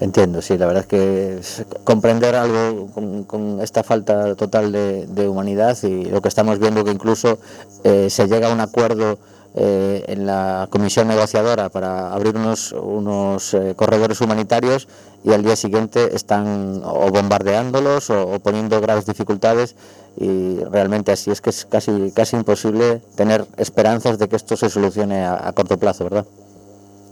[0.00, 5.28] Entiendo, sí, la verdad es que comprender algo con, con esta falta total de, de
[5.28, 7.38] humanidad y lo que estamos viendo que incluso
[7.84, 9.18] eh, se llega a un acuerdo
[9.56, 14.88] eh, en la comisión negociadora para abrir unos, unos eh, corredores humanitarios
[15.22, 19.76] y al día siguiente están o bombardeándolos o, poniendo graves dificultades
[20.16, 24.68] y realmente así es que es casi, casi imposible tener esperanzas de que esto se
[24.68, 26.24] solucione a, a corto plazo, ¿verdad?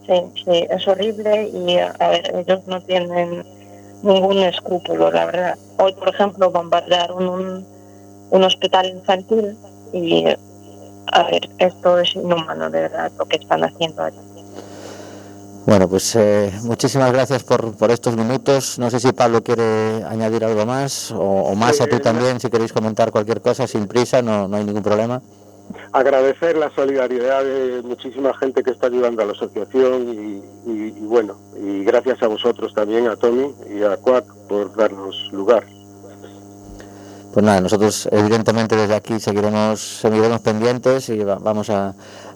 [0.07, 0.14] Sí,
[0.45, 3.45] sí, es horrible y, a ver, ellos no tienen
[4.03, 5.59] ningún escrúpulo, la verdad.
[5.78, 7.66] Hoy, por ejemplo, bombardearon un,
[8.30, 9.57] un hospital infantil
[9.93, 10.26] y,
[11.13, 14.19] a ver, esto es inhumano, de verdad, lo que están haciendo allí.
[15.65, 18.79] Bueno, pues eh, muchísimas gracias por, por estos minutos.
[18.81, 22.51] No sé si Pablo quiere añadir algo más o, o más a tú también, si
[22.51, 25.23] queréis comentar cualquier cosa sin prisa, no, no hay ningún problema.
[25.93, 31.07] Agradecer la solidaridad de muchísima gente que está ayudando a la asociación y, y- y
[31.07, 35.65] bueno, y gracias a vosotros también, a Tommy y a Cuac por darnos lugar.
[37.33, 41.95] Pues nada, nosotros evidentemente desde aquí seguiremos, seguiremos pendientes y va- vamos a,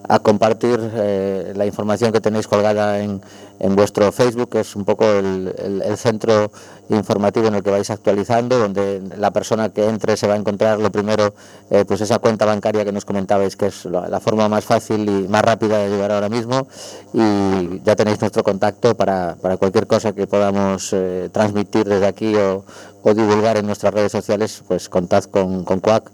[0.09, 3.21] a compartir eh, la información que tenéis colgada en,
[3.61, 6.51] en vuestro Facebook, que es un poco el, el- centro
[6.89, 10.79] informativo en el que vais actualizando, donde la persona que entre se va a encontrar
[10.79, 11.35] lo primero,
[11.71, 15.27] eh, pues esa cuenta bancaria que nos comentabais, que es la, forma más fácil y
[15.29, 16.69] más rápida de ayudar ahora mismo.
[17.13, 22.35] Y ya tenéis nuestro contacto para, para cualquier cosa que podamos eh, transmitir desde aquí
[22.37, 22.65] o,
[23.03, 26.11] o divulgar en nuestras redes sociales, pues contad con, con Quack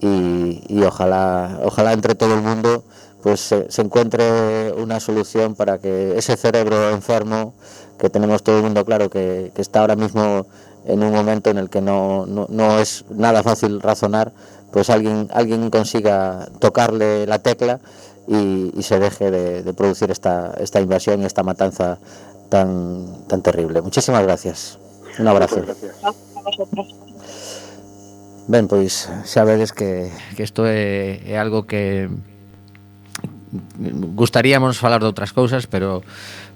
[0.00, 2.84] y, y ojalá, ojalá entre todo el mundo
[3.22, 7.54] pues se, se encuentre una solución para que ese cerebro enfermo
[7.98, 10.46] que tenemos todo el mundo claro que, que está ahora mismo
[10.84, 14.32] en un momento en el que no, no, no es nada fácil razonar,
[14.72, 17.78] pues alguien, alguien consiga tocarle la tecla
[18.26, 21.98] y, y se deje de, de producir esta, esta invasión y esta matanza
[22.48, 23.80] tan, tan terrible.
[23.80, 24.78] Muchísimas gracias.
[25.18, 25.62] Un abrazo.
[28.48, 32.10] Ben, pois xa vedes que, que isto é, é algo que
[34.16, 36.02] gustaríamos falar de outras cousas, pero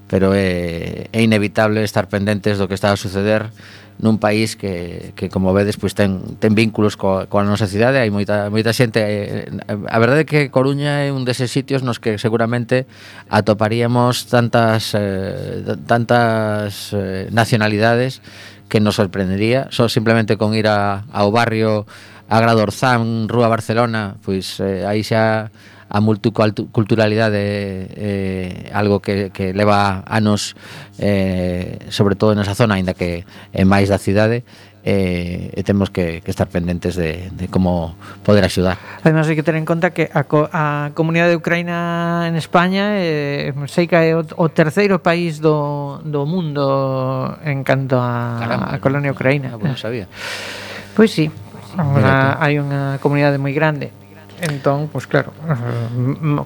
[0.06, 3.50] pero é, é inevitable estar pendentes do que está a suceder
[3.96, 8.12] nun país que, que como vedes, pois ten, ten vínculos co, coa nosa cidade, hai
[8.12, 9.00] moita, moita xente.
[9.00, 12.84] Eh, eh, a verdade é que Coruña é un deses sitios nos que seguramente
[13.32, 18.20] atoparíamos tantas, eh, tantas eh, nacionalidades
[18.68, 21.88] que nos sorprendería, só simplemente con ir a, ao barrio
[22.28, 25.48] Agradorzán, Rúa Barcelona, pois eh, aí xa
[25.88, 30.58] a multiculturalidade é eh, algo que, que leva anos
[30.98, 33.22] eh, sobre todo nesa zona, aínda que
[33.54, 34.42] é máis da cidade,
[34.86, 38.78] eh, e temos que, que estar pendentes de, de como poder axudar.
[39.02, 42.98] Ademais, hai que ter en conta que a, co, a comunidade de Ucraina en España
[42.98, 48.66] eh, sei que é o, o terceiro país do, do mundo en canto a, Caramba,
[48.74, 49.54] a colonia ucraína.
[49.54, 50.10] Ah, bueno, sabía.
[50.94, 51.30] Pois sí,
[51.78, 54.05] hai unha comunidade moi grande
[54.40, 55.32] Entón, pois claro,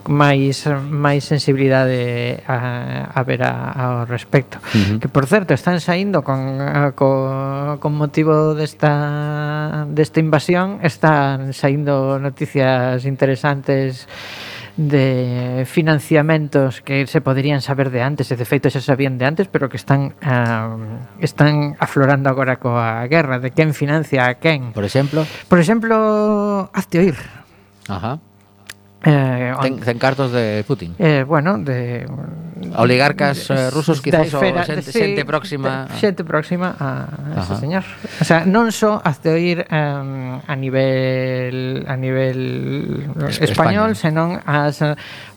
[0.06, 4.62] máis máis sensibilidade a, a ver a, ao respecto.
[4.62, 4.98] Uh -huh.
[5.02, 12.18] Que por certo, están saindo con a, co, con motivo desta desta invasión, están saindo
[12.22, 14.06] noticias interesantes
[14.76, 19.46] de financiamentos que se poderían saber de antes e de feito xa sabían de antes
[19.50, 24.86] pero que están uh, están aflorando agora coa guerra de quen financia a quen por
[24.86, 27.18] exemplo por exemplo hazte oír
[27.90, 28.20] ajá,
[29.02, 30.94] Eh, ten, ten cartos de Putin.
[30.98, 32.04] Eh, bueno, de
[32.76, 37.08] oligarcas de, eh, rusos quizás esfera, xente, sí, xente próxima de, xente próxima a
[37.40, 37.56] Ajá.
[37.56, 37.84] señor.
[38.20, 44.12] O sea, non só hazte oír um, a nivel a nivel es, español, España.
[44.12, 44.84] senón as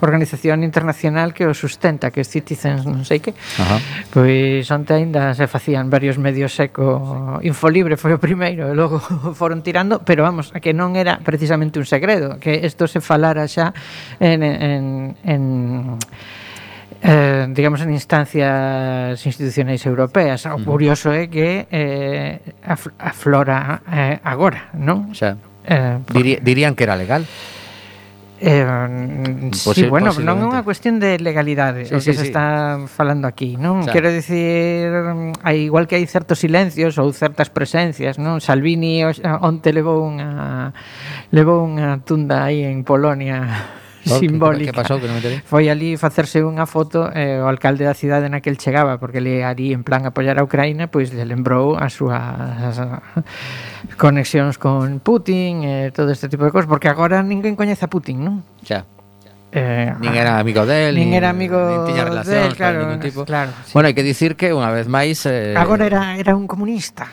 [0.03, 3.31] organización internacional que o sustenta, que é Citizens, non sei que.
[3.31, 3.79] Ajá.
[4.11, 7.39] Pois onte aínda se facían varios medios seco.
[7.47, 8.99] Infolibre foi o primeiro, e logo
[9.39, 13.69] foron tirando, pero vamos, que non era precisamente un segredo, que isto se falara xa
[14.17, 15.43] en, en, en
[17.03, 20.45] eh, digamos, en instancias institucionais europeas.
[20.49, 22.39] O curioso é que eh,
[22.97, 25.11] aflora eh, agora, non?
[25.13, 25.37] Xa.
[25.67, 25.99] Eh.
[26.09, 27.27] Diría, dirían que era legal.
[28.45, 32.27] Eh, Posi, sí, bueno, non é unha cuestión de legalidade sí, o que sí, se
[32.27, 32.35] sí.
[32.35, 33.87] está falando aquí, non?
[33.87, 33.95] Xa.
[33.95, 34.91] Quero dicir,
[35.47, 38.43] hai igual que hai certos silencios ou certas presencias, non?
[38.43, 39.07] Salvini
[39.39, 40.75] onte levou unha
[41.31, 43.47] levou unha tunda aí en Polonia
[44.05, 44.71] simbólica.
[44.71, 48.27] Que pasou que non me Foi ali facerse unha foto eh, o alcalde da cidade
[48.27, 51.75] na que el chegaba, porque ele ali en plan apoiar a Ucraína, pois le lembrou
[51.79, 52.75] as súas
[54.01, 57.91] conexións con Putin e eh, todo este tipo de cosas, porque agora ninguén coñece a
[57.91, 58.35] Putin, non?
[58.61, 58.92] Xa.
[59.53, 62.81] Eh, nin era ah, amigo del, nin, nin era amigo nin tiña relación, del, claro,
[62.81, 63.21] ningún tipo.
[63.21, 63.69] Claro, sí.
[63.77, 67.05] Bueno, hai que dicir que unha vez máis eh, agora era era un comunista.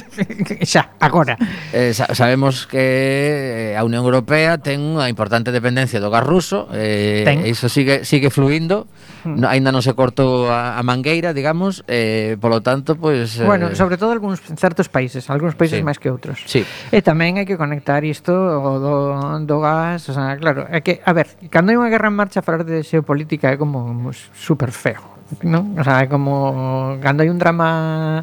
[0.64, 1.36] xa, agora.
[1.76, 7.28] Eh, sabemos que eh, a Unión Europea ten unha importante dependencia do gas ruso, eh
[7.28, 7.44] ten.
[7.44, 8.88] e iso sigue sigue fluindo.
[9.28, 9.44] Hmm.
[9.44, 13.68] No, ainda non se cortou a, a mangueira, digamos, eh polo tanto, pois pues, Bueno,
[13.68, 15.84] eh, sobre todo algúns certos países, algúns países sí.
[15.84, 16.40] máis que outros.
[16.48, 16.64] Sí.
[16.88, 21.12] E tamén hai que conectar isto do, do gas, o sea, claro, é que a
[21.12, 25.02] ver, cando hai unha guerra en marcha falar de xeopolítica é como super feo,
[25.42, 25.74] non?
[25.74, 28.22] O sea, é como cando hai un drama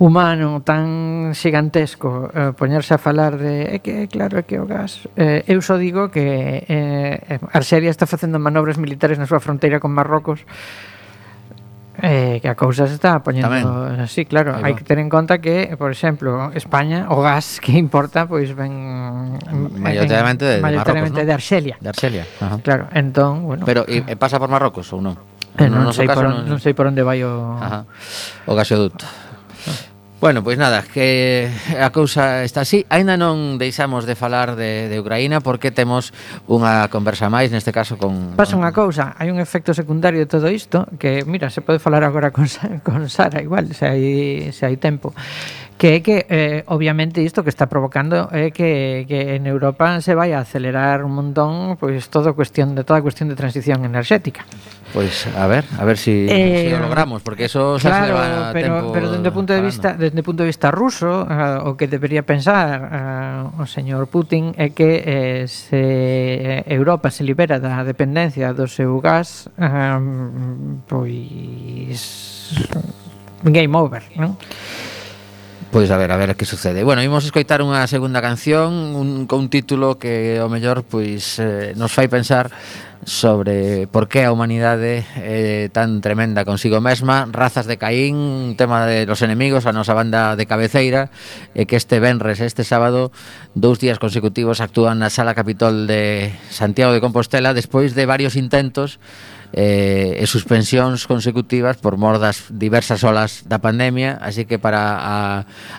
[0.00, 5.04] humano tan xigantesco eh, poñerse a falar de é que claro é que o gas
[5.16, 9.76] eh, eu só digo que eh, eh Arxelia está facendo manobras militares na súa fronteira
[9.76, 10.44] con Marrocos
[12.02, 14.00] Eh, que a cousa se está poñendo Tamén.
[14.00, 14.56] así, claro.
[14.56, 19.36] Hai que ter en conta que, por exemplo, España, o gas que importa, pois ven...
[19.76, 21.26] Maioritariamente de, mayoritariamente de Marrocos, ¿no?
[21.26, 21.76] de Arxelia.
[21.80, 22.56] De Arxelia, ajá.
[22.64, 23.62] Claro, entón, bueno...
[23.68, 25.16] Pero e, pasa por Marrocos ou non?
[25.60, 26.48] Eh, non, non, sei caso, por, non...
[26.48, 27.60] non sei por onde vai o...
[27.60, 27.84] Ajá.
[28.48, 29.29] O gasoducto.
[30.20, 31.48] Bueno, pois nada, que
[31.80, 32.84] a cousa está así.
[32.92, 36.12] Aínda non deixamos de falar de, de Ucraína porque temos
[36.44, 38.36] unha conversa máis, neste caso con...
[38.36, 42.04] Pasa unha cousa, hai un efecto secundario de todo isto que, mira, se pode falar
[42.04, 42.44] agora con,
[42.84, 44.04] con Sara igual, se hai,
[44.52, 45.16] se hai tempo
[45.80, 50.04] que é que eh, obviamente isto que está provocando é eh, que, que en Europa
[50.04, 54.44] se vai a acelerar un montón pois todo cuestión de toda cuestión de transición enerxética.
[54.92, 58.10] Pois a ver, a ver si, eh, si o logramos, porque eso xa claro, se
[58.10, 61.30] leva pero, tempo pero dende o punto de vista, dende o punto de vista ruso,
[61.30, 67.14] uh, o que debería pensar uh, o señor Putin é que eh, se eh, Europa
[67.14, 72.50] se libera da dependencia do seu gas, um, pois
[73.46, 74.34] game over, non?
[75.70, 76.82] Pois a ver, a ver que sucede.
[76.82, 81.78] Bueno, imos escoitar unha segunda canción un, con un título que o mellor pois eh,
[81.78, 82.50] nos fai pensar
[83.04, 89.08] sobre por que a humanidade é tan tremenda consigo mesma, razas de Caín, tema de
[89.08, 91.08] los enemigos, a nosa banda de cabeceira,
[91.56, 93.08] e que este venres, este sábado,
[93.56, 99.00] dous días consecutivos actúan na Sala Capitol de Santiago de Compostela despois de varios intentos
[99.52, 105.16] eh, e suspensións consecutivas por mor das diversas olas da pandemia, así que para a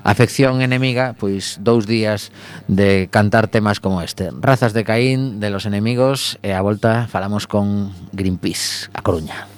[0.04, 2.32] afección enemiga, pois dous días
[2.72, 4.32] de cantar temas como este.
[4.32, 9.51] Razas de Caín, de los enemigos, e a volta falamos con Greenpeace, a Coruña.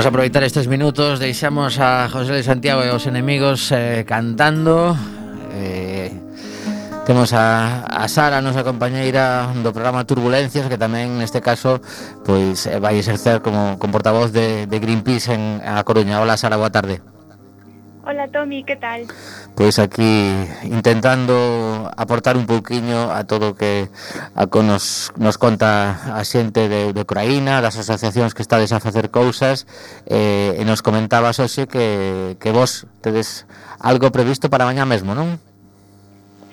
[0.00, 1.20] Imos aproveitar estes minutos.
[1.20, 4.96] Deixamos a José de Santiago e os enemigos eh, cantando.
[5.52, 6.08] Eh,
[7.04, 11.84] Temos a, a Sara, a nosa compañeira do programa Turbulencias Que tamén neste caso
[12.24, 16.16] pois eh, vai exercer como, como portavoz de, de Greenpeace en a Coruña.
[16.24, 17.04] Hola Sara, boa tarde.
[18.00, 19.04] Hola Tomi, que tal?
[19.60, 20.32] pois aquí
[20.64, 23.92] intentando aportar un pouquiño a todo o que
[24.32, 28.80] a que nos, nos conta a xente de, de Ucraína, das asociacións que estades a
[28.80, 29.68] facer cousas
[30.08, 33.44] eh, e nos comentabas hoxe que, que vos tedes
[33.76, 35.36] algo previsto para mañá mesmo, non?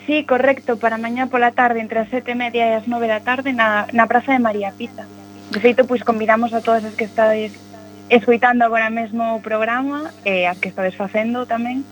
[0.03, 3.23] Sí, correcto, para mañá pola tarde entre as sete e media e as nove da
[3.23, 5.07] tarde na, na Praza de María Pita
[5.47, 7.55] De feito, pois convidamos a todas as que estades
[8.11, 11.87] escoitando agora mesmo o programa e as que estades facendo tamén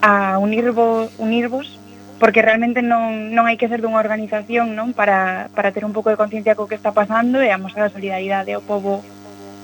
[0.00, 1.80] a unirvos, unirvos
[2.20, 6.12] porque realmente non, non hai que ser dunha organización non para, para ter un pouco
[6.12, 9.00] de conciencia co que está pasando e a mostrar a solidaridade ao povo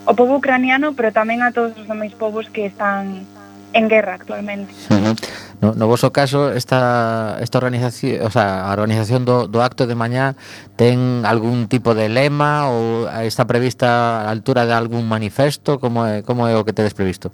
[0.09, 3.29] ao povo ucraniano, pero tamén a todos os demais povos que están
[3.77, 4.73] en guerra actualmente.
[4.89, 5.15] Uh -huh.
[5.61, 9.97] No, no vosso caso, esta, esta organización, o sea, a organización do, do acto de
[9.97, 10.37] mañá
[10.77, 15.77] ten algún tipo de lema ou está prevista a altura de algún manifesto?
[15.77, 17.33] Como é, como é o que tedes previsto?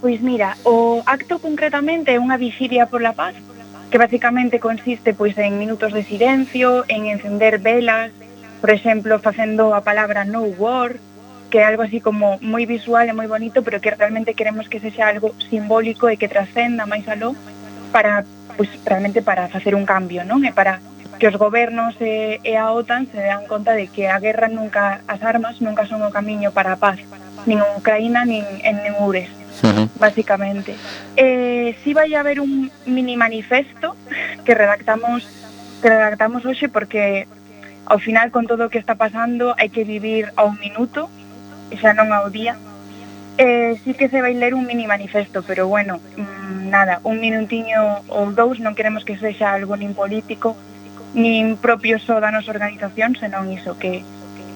[0.00, 3.34] Pois mira, o acto concretamente é unha vigilia pola paz,
[3.88, 8.12] que basicamente consiste pois en minutos de silencio, en encender velas,
[8.60, 11.00] por exemplo, facendo a palabra no war,
[11.48, 14.84] que é algo así como moi visual e moi bonito, pero que realmente queremos que
[14.84, 17.32] sexa algo simbólico e que trascenda máis aló
[17.88, 18.26] para
[18.56, 20.44] pois realmente para facer un cambio, non?
[20.44, 20.84] E para
[21.16, 25.00] que os gobernos e, e a OTAN se dan conta de que a guerra nunca,
[25.08, 27.00] as armas nunca son o camiño para a paz,
[27.48, 29.32] nin en Ucraína, nin en Neures
[29.62, 29.88] uh -huh.
[29.98, 30.74] básicamente.
[31.16, 33.96] Eh, si sí vai a haber un mini manifesto
[34.44, 35.28] que redactamos
[35.82, 37.26] que redactamos hoxe porque
[37.86, 41.08] ao final con todo o que está pasando hai que vivir ao minuto
[41.70, 42.58] e xa non ao día.
[43.38, 48.00] Eh, sí que se vai ler un mini manifesto, pero bueno, mm, nada, un minutiño
[48.08, 50.56] ou dous, non queremos que sexa algo nin político,
[51.12, 54.00] nin propio só da nosa organización, senón iso, que,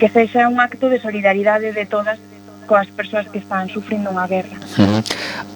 [0.00, 2.16] que sexa un acto de solidaridade de todas
[2.70, 4.54] coas persoas que están sufrindo unha guerra.
[4.78, 5.02] Uh -huh.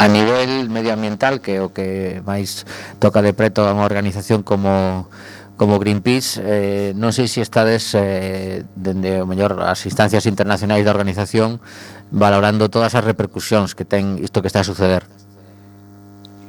[0.03, 2.67] A nivel medioambiental, que o que máis
[2.99, 5.07] toca de preto a unha organización como
[5.55, 10.91] como Greenpeace, eh, non sei se estades eh, dende o mellor as instancias internacionais da
[10.91, 11.62] organización
[12.11, 15.07] valorando todas as repercusións que ten isto que está a suceder.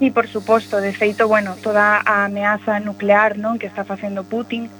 [0.02, 4.74] Sí, por suposto, de feito, bueno, toda a ameaza nuclear non que está facendo Putin,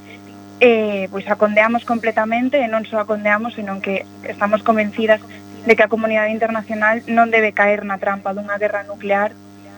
[0.58, 5.22] eh, pois a condeamos completamente e non só a condeamos, senón que estamos convencidas
[5.66, 9.34] de que a comunidade internacional non debe caer na trampa dunha guerra nuclear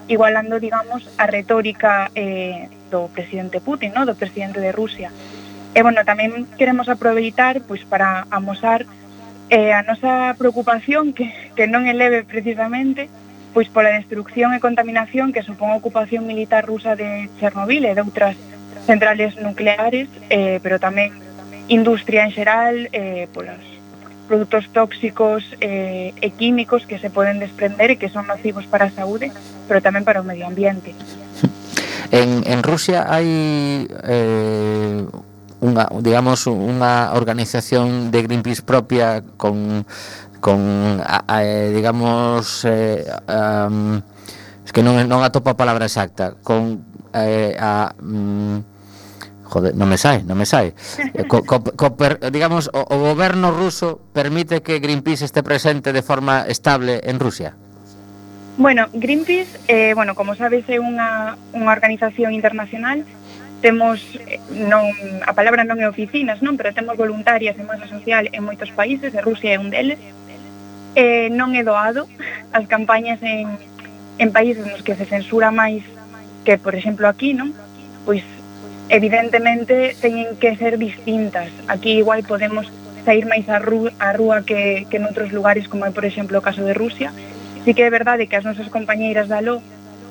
[0.09, 4.05] igualando, digamos, a retórica eh, do presidente Putin, no?
[4.05, 5.13] do presidente de Rusia.
[5.77, 8.89] E, bueno, tamén queremos aproveitar pois, para amosar
[9.49, 13.09] eh, a nosa preocupación, que, que non eleve precisamente,
[13.53, 18.05] pois pola destrucción e contaminación que supón a ocupación militar rusa de Chernobyl e de
[18.05, 18.37] outras
[18.85, 21.13] centrales nucleares, eh, pero tamén
[21.69, 23.78] industria en xeral, eh, polas
[24.29, 28.93] produtos tóxicos eh, e químicos que se poden desprender e que son nocivos para a
[28.93, 29.33] saúde,
[29.65, 30.93] pero tamén para o medio ambiente.
[32.13, 35.03] En, en Rusia hai eh,
[35.65, 39.83] unha, digamos, unha organización de Greenpeace propia con,
[40.39, 40.61] con
[41.03, 43.99] a, a, eh, digamos, eh, um,
[44.63, 46.85] es que non, non atopo a palabra exacta, con
[47.17, 47.97] eh, a...
[47.97, 48.78] Um,
[49.49, 50.77] Joder, non me sai, non me sai.
[51.17, 55.97] Eh, co, co, co per, digamos, o, o goberno ruso permite que Greenpeace este presente
[55.97, 57.57] de forma estable en Rusia?
[58.59, 63.09] Bueno, Greenpeace, eh, bueno, como sabes, é unha, unha organización internacional
[63.61, 64.87] temos eh, non
[65.27, 69.11] a palabra non é oficinas, non, pero temos voluntarias en masa social en moitos países,
[69.11, 69.99] e Rusia é un deles.
[70.95, 72.07] Eh, non é doado
[72.55, 73.59] as campañas en,
[74.19, 75.83] en países nos que se censura máis
[76.47, 77.51] que, por exemplo, aquí, non?
[78.07, 78.23] Pois
[78.89, 81.49] evidentemente teñen que ser distintas.
[81.69, 82.71] Aquí igual podemos
[83.05, 86.45] sair máis a, a rúa que, que en outros lugares, como é, por exemplo, o
[86.45, 87.13] caso de Rusia.
[87.65, 89.61] Sí que é verdade que as nosas compañeiras da LO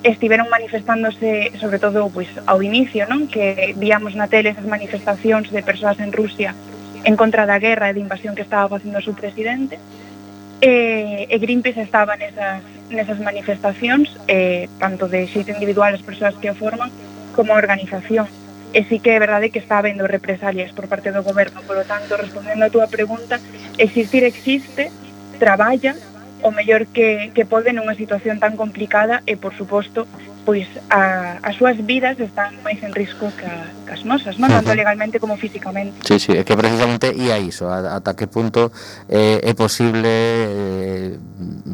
[0.03, 3.25] estiveron manifestándose, sobre todo pois, ao inicio, non?
[3.25, 6.53] que víamos na tele esas manifestacións de persoas en Rusia
[7.03, 9.79] en contra da guerra e de invasión que estaba facendo o seu presidente,
[10.61, 16.49] e, e Greenpeace estaba nesas, nesas manifestacións, eh, tanto de xeito individual as persoas que
[16.49, 16.89] o forman,
[17.37, 18.25] como a organización.
[18.73, 22.19] E sí que é verdade que está habendo represalias por parte do goberno, polo tanto,
[22.19, 23.39] respondendo a túa pregunta,
[23.79, 24.91] existir existe,
[25.39, 25.95] traballa,
[26.43, 30.05] o mellor que, que pode nunha situación tan complicada e, por suposto,
[30.47, 33.51] pois a, as súas vidas están máis en risco que,
[33.83, 34.47] que as nosas, non?
[34.47, 34.63] Uh -huh.
[34.63, 35.99] tanto legalmente como físicamente.
[36.07, 38.71] Sí, sí, é que precisamente ia iso, ata que punto
[39.11, 41.19] eh, é posible eh,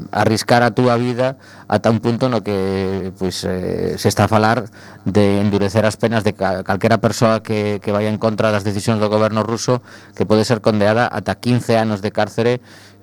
[0.09, 1.37] arriscar a túa vida
[1.69, 4.65] ata un punto no que pois, eh, se está a falar
[5.05, 9.05] de endurecer as penas de calquera persoa que, que vai en contra das decisións do
[9.05, 9.85] goberno ruso
[10.17, 12.57] que pode ser condeada ata 15 anos de cárcere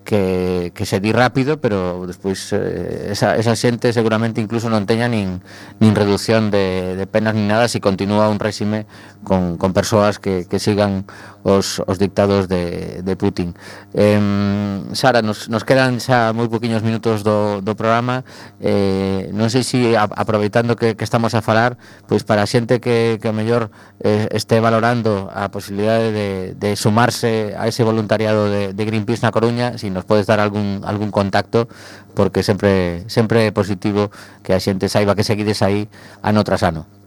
[0.05, 5.07] que, que se di rápido, pero despois eh, esa, esa xente seguramente incluso non teña
[5.07, 5.45] nin,
[5.79, 8.87] nin reducción de, de penas ni nada se si continúa un réxime
[9.23, 11.05] con, con persoas que, que sigan
[11.43, 13.57] os, os dictados de, de Putin.
[13.97, 14.21] Eh,
[14.93, 18.23] Sara, nos, nos quedan xa moi poquinhos minutos do, do programa.
[18.61, 21.79] Eh, non sei se si aproveitando que, que estamos a falar,
[22.11, 23.71] pois para a xente que, que o mellor
[24.03, 26.29] eh, este valorando a posibilidade de,
[26.59, 30.43] de sumarse a ese voluntariado de, de Greenpeace na Coruña, se si nos podes dar
[30.43, 31.71] algún, algún contacto,
[32.19, 34.11] porque sempre sempre é positivo
[34.43, 35.87] que a xente saiba que seguides aí
[36.21, 37.00] ano tras ano.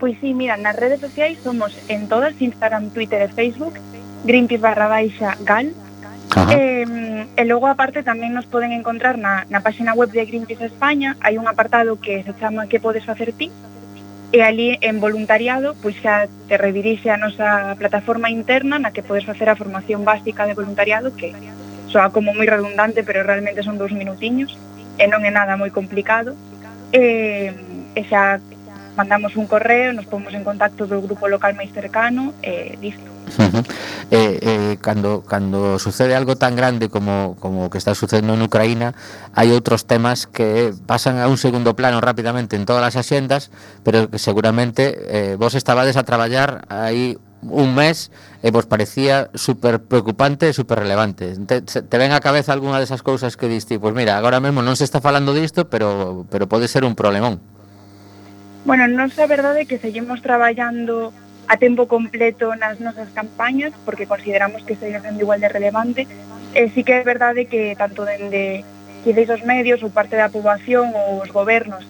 [0.00, 3.76] Pois sí, mira, nas redes sociais somos en todas, Instagram, Twitter e Facebook,
[4.24, 5.76] Greenpeace barra baixa GAL,
[6.50, 11.18] Eh, e logo aparte tamén nos poden encontrar na, na páxina web de Greenpeace España.
[11.18, 13.50] Hai un apartado que se chama que podes facer ti?
[14.30, 19.26] E ali en voluntariado pois xa te redirixe a nosa plataforma interna na que podes
[19.26, 21.34] facer a formación básica de voluntariado que
[21.90, 24.54] soa como moi redundante pero realmente son dous minutiños
[25.02, 26.38] e non é nada moi complicado.
[26.94, 27.50] E,
[27.98, 28.38] e xa
[29.00, 33.08] mandamos un correo, nos pomos en contacto do grupo local máis cercano e eh, listo.
[33.40, 33.64] Uh -huh.
[34.12, 38.44] eh, eh, cando, cando sucede algo tan grande como, como o que está sucedendo en
[38.44, 38.92] Ucraína
[39.32, 43.48] hai outros temas que pasan a un segundo plano rápidamente en todas as axendas
[43.86, 48.12] pero que seguramente eh, vos estabades a traballar aí un mes
[48.44, 51.32] e vos parecía super preocupante e super relevante.
[51.48, 54.60] Te, te ven a cabeza algunha desas cousas que diste, pois pues mira, agora mesmo
[54.60, 57.40] non se está falando disto, pero pero pode ser un problemón.
[58.64, 61.16] Bueno, non a verdade que seguimos traballando
[61.48, 66.04] a tempo completo nas nosas campañas porque consideramos que segue sendo igual de relevante.
[66.52, 68.62] E sí que é verdade que tanto dende
[69.00, 71.88] quizáis os medios ou parte da poboación ou os gobernos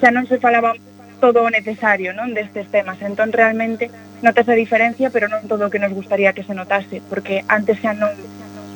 [0.00, 0.72] xa non se falaba
[1.20, 2.96] todo o necesario non destes temas.
[3.04, 3.92] Entón realmente
[4.24, 7.76] notase a diferencia pero non todo o que nos gustaría que se notase porque antes
[7.84, 8.16] xa non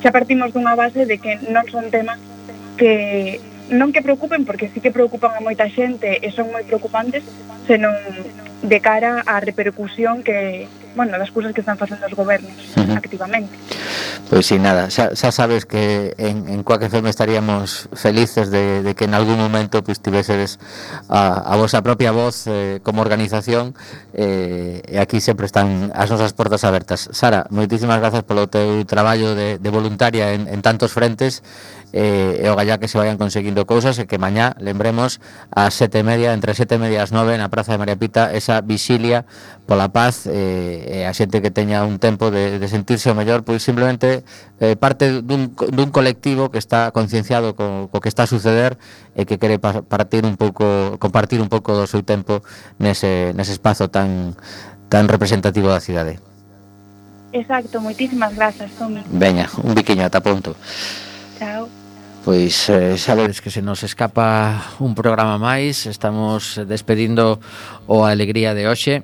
[0.05, 2.21] xa partimos dunha base de que non son temas
[2.77, 3.41] que
[3.71, 7.23] non que preocupen, porque sí que preocupan a moita xente e son moi preocupantes,
[7.71, 7.95] senón
[8.63, 12.99] de cara á repercusión que, bueno, das cousas que están facendo os gobernos uh -huh.
[12.99, 13.55] activamente.
[14.29, 18.83] Pois pues, sí, nada, xa, xa sabes que en, en Coac FM estaríamos felices de,
[18.83, 20.59] de que en algún momento pois, pues, tivesedes
[21.09, 23.75] a, a vosa propia voz eh, como organización
[24.15, 27.09] eh, e aquí sempre están as nosas portas abertas.
[27.11, 31.43] Sara, moitísimas grazas polo teu traballo de, de voluntaria en, en tantos frentes
[31.93, 35.19] eh, e o gallá que se vayan conseguindo cousas e que mañá, lembremos,
[35.51, 38.31] a sete e media, entre sete e media as nove na Praza de María Pita,
[38.31, 39.27] esa vigilia
[39.67, 43.43] pola paz eh, e a xente que teña un tempo de, de sentirse o mellor,
[43.43, 44.23] pois simplemente
[44.59, 48.79] eh, parte dun, dun colectivo que está concienciado co, co que está a suceder
[49.19, 52.43] e que quere partir un pouco, compartir un pouco do seu tempo
[52.79, 54.39] nese, nese espazo tan
[54.91, 56.19] tan representativo da cidade.
[57.33, 59.07] Exacto, moitísimas grazas, Tomi.
[59.07, 60.59] Veña, un biquiño, ata pronto.
[61.39, 61.80] Chao.
[62.31, 67.43] Pois eh, sabedes que se nos escapa un programa máis Estamos despedindo
[67.91, 69.03] o Alegría de hoxe.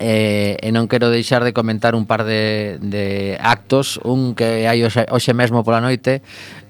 [0.00, 4.00] Eh, e non quero deixar de comentar un par de, de actos.
[4.08, 6.24] Un que hai hoxe, hoxe mesmo pola noite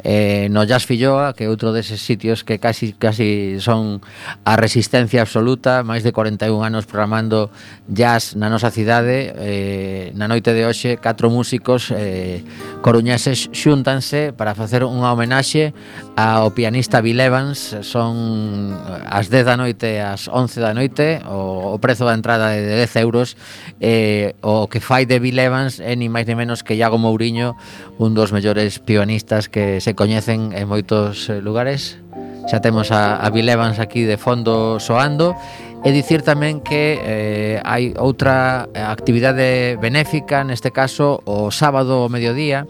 [0.05, 4.01] eh, no Jazz Filloa, que é outro deses sitios que casi casi son
[4.44, 7.48] a resistencia absoluta, máis de 41 anos programando
[7.88, 12.44] jazz na nosa cidade, eh, na noite de hoxe catro músicos eh,
[12.80, 15.72] coruñeses xúntanse para facer unha homenaxe
[16.16, 18.76] ao pianista Bill Evans, son
[19.07, 22.74] as 10 da noite ás 11 da noite, o, o prezo da entrada é de
[22.88, 23.36] 10 euros,
[23.80, 27.57] eh, o que fai de Bill Evans é ni máis ni menos que Iago Mourinho,
[28.01, 31.99] un dos mellores pianistas que se se coñecen en moitos eh, lugares.
[32.47, 35.34] Xa temos a, a Bill Evans aquí de fondo soando
[35.80, 42.12] E dicir tamén que eh, hai outra eh, actividade benéfica, neste caso o sábado ao
[42.12, 42.68] mediodía,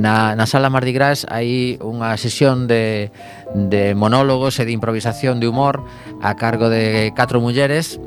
[0.00, 3.12] na, na sala Mardi Gras hai unha sesión de,
[3.52, 5.84] de monólogos e de improvisación de humor
[6.24, 8.00] a cargo de catro mulleres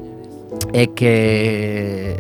[0.74, 2.18] é que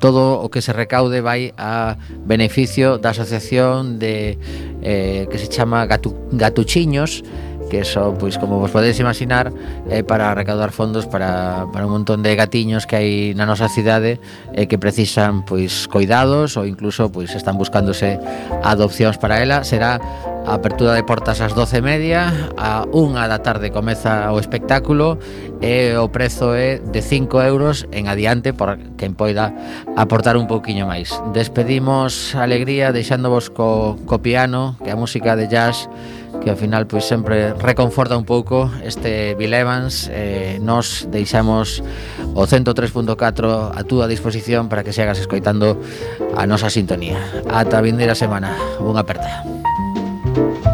[0.00, 4.38] todo o que se recaude vai a beneficio da asociación de
[4.82, 7.24] eh, que se chama Gatu, Gatuchiños
[7.70, 9.52] que eso, pois como vos podedes imaginar,
[9.88, 14.20] é para recaudar fondos para, para un montón de gatiños que hai na nosa cidade
[14.52, 18.20] e que precisan pois coidados ou incluso pois están buscándose
[18.62, 19.64] adopcións para ela.
[19.64, 19.98] Será
[20.44, 25.16] a apertura de portas ás 12:30, a unha da tarde comeza o espectáculo
[25.64, 29.56] e o prezo é de 5 euros en adiante por quen poida
[29.96, 31.16] aportar un pouquiño máis.
[31.32, 35.88] Despedimos a alegría deixándovos co, co piano, que a música de jazz
[36.42, 41.84] que ao final pois sempre reconforta un pouco este Bill Evans eh, nos deixamos
[42.34, 43.14] o 103.4
[43.74, 45.78] a túa disposición para que se hagas escoitando
[46.34, 47.20] a nosa sintonía.
[47.50, 48.52] Ata a vindeira semana.
[48.82, 49.44] Unha aperta.
[50.34, 50.73] Thank you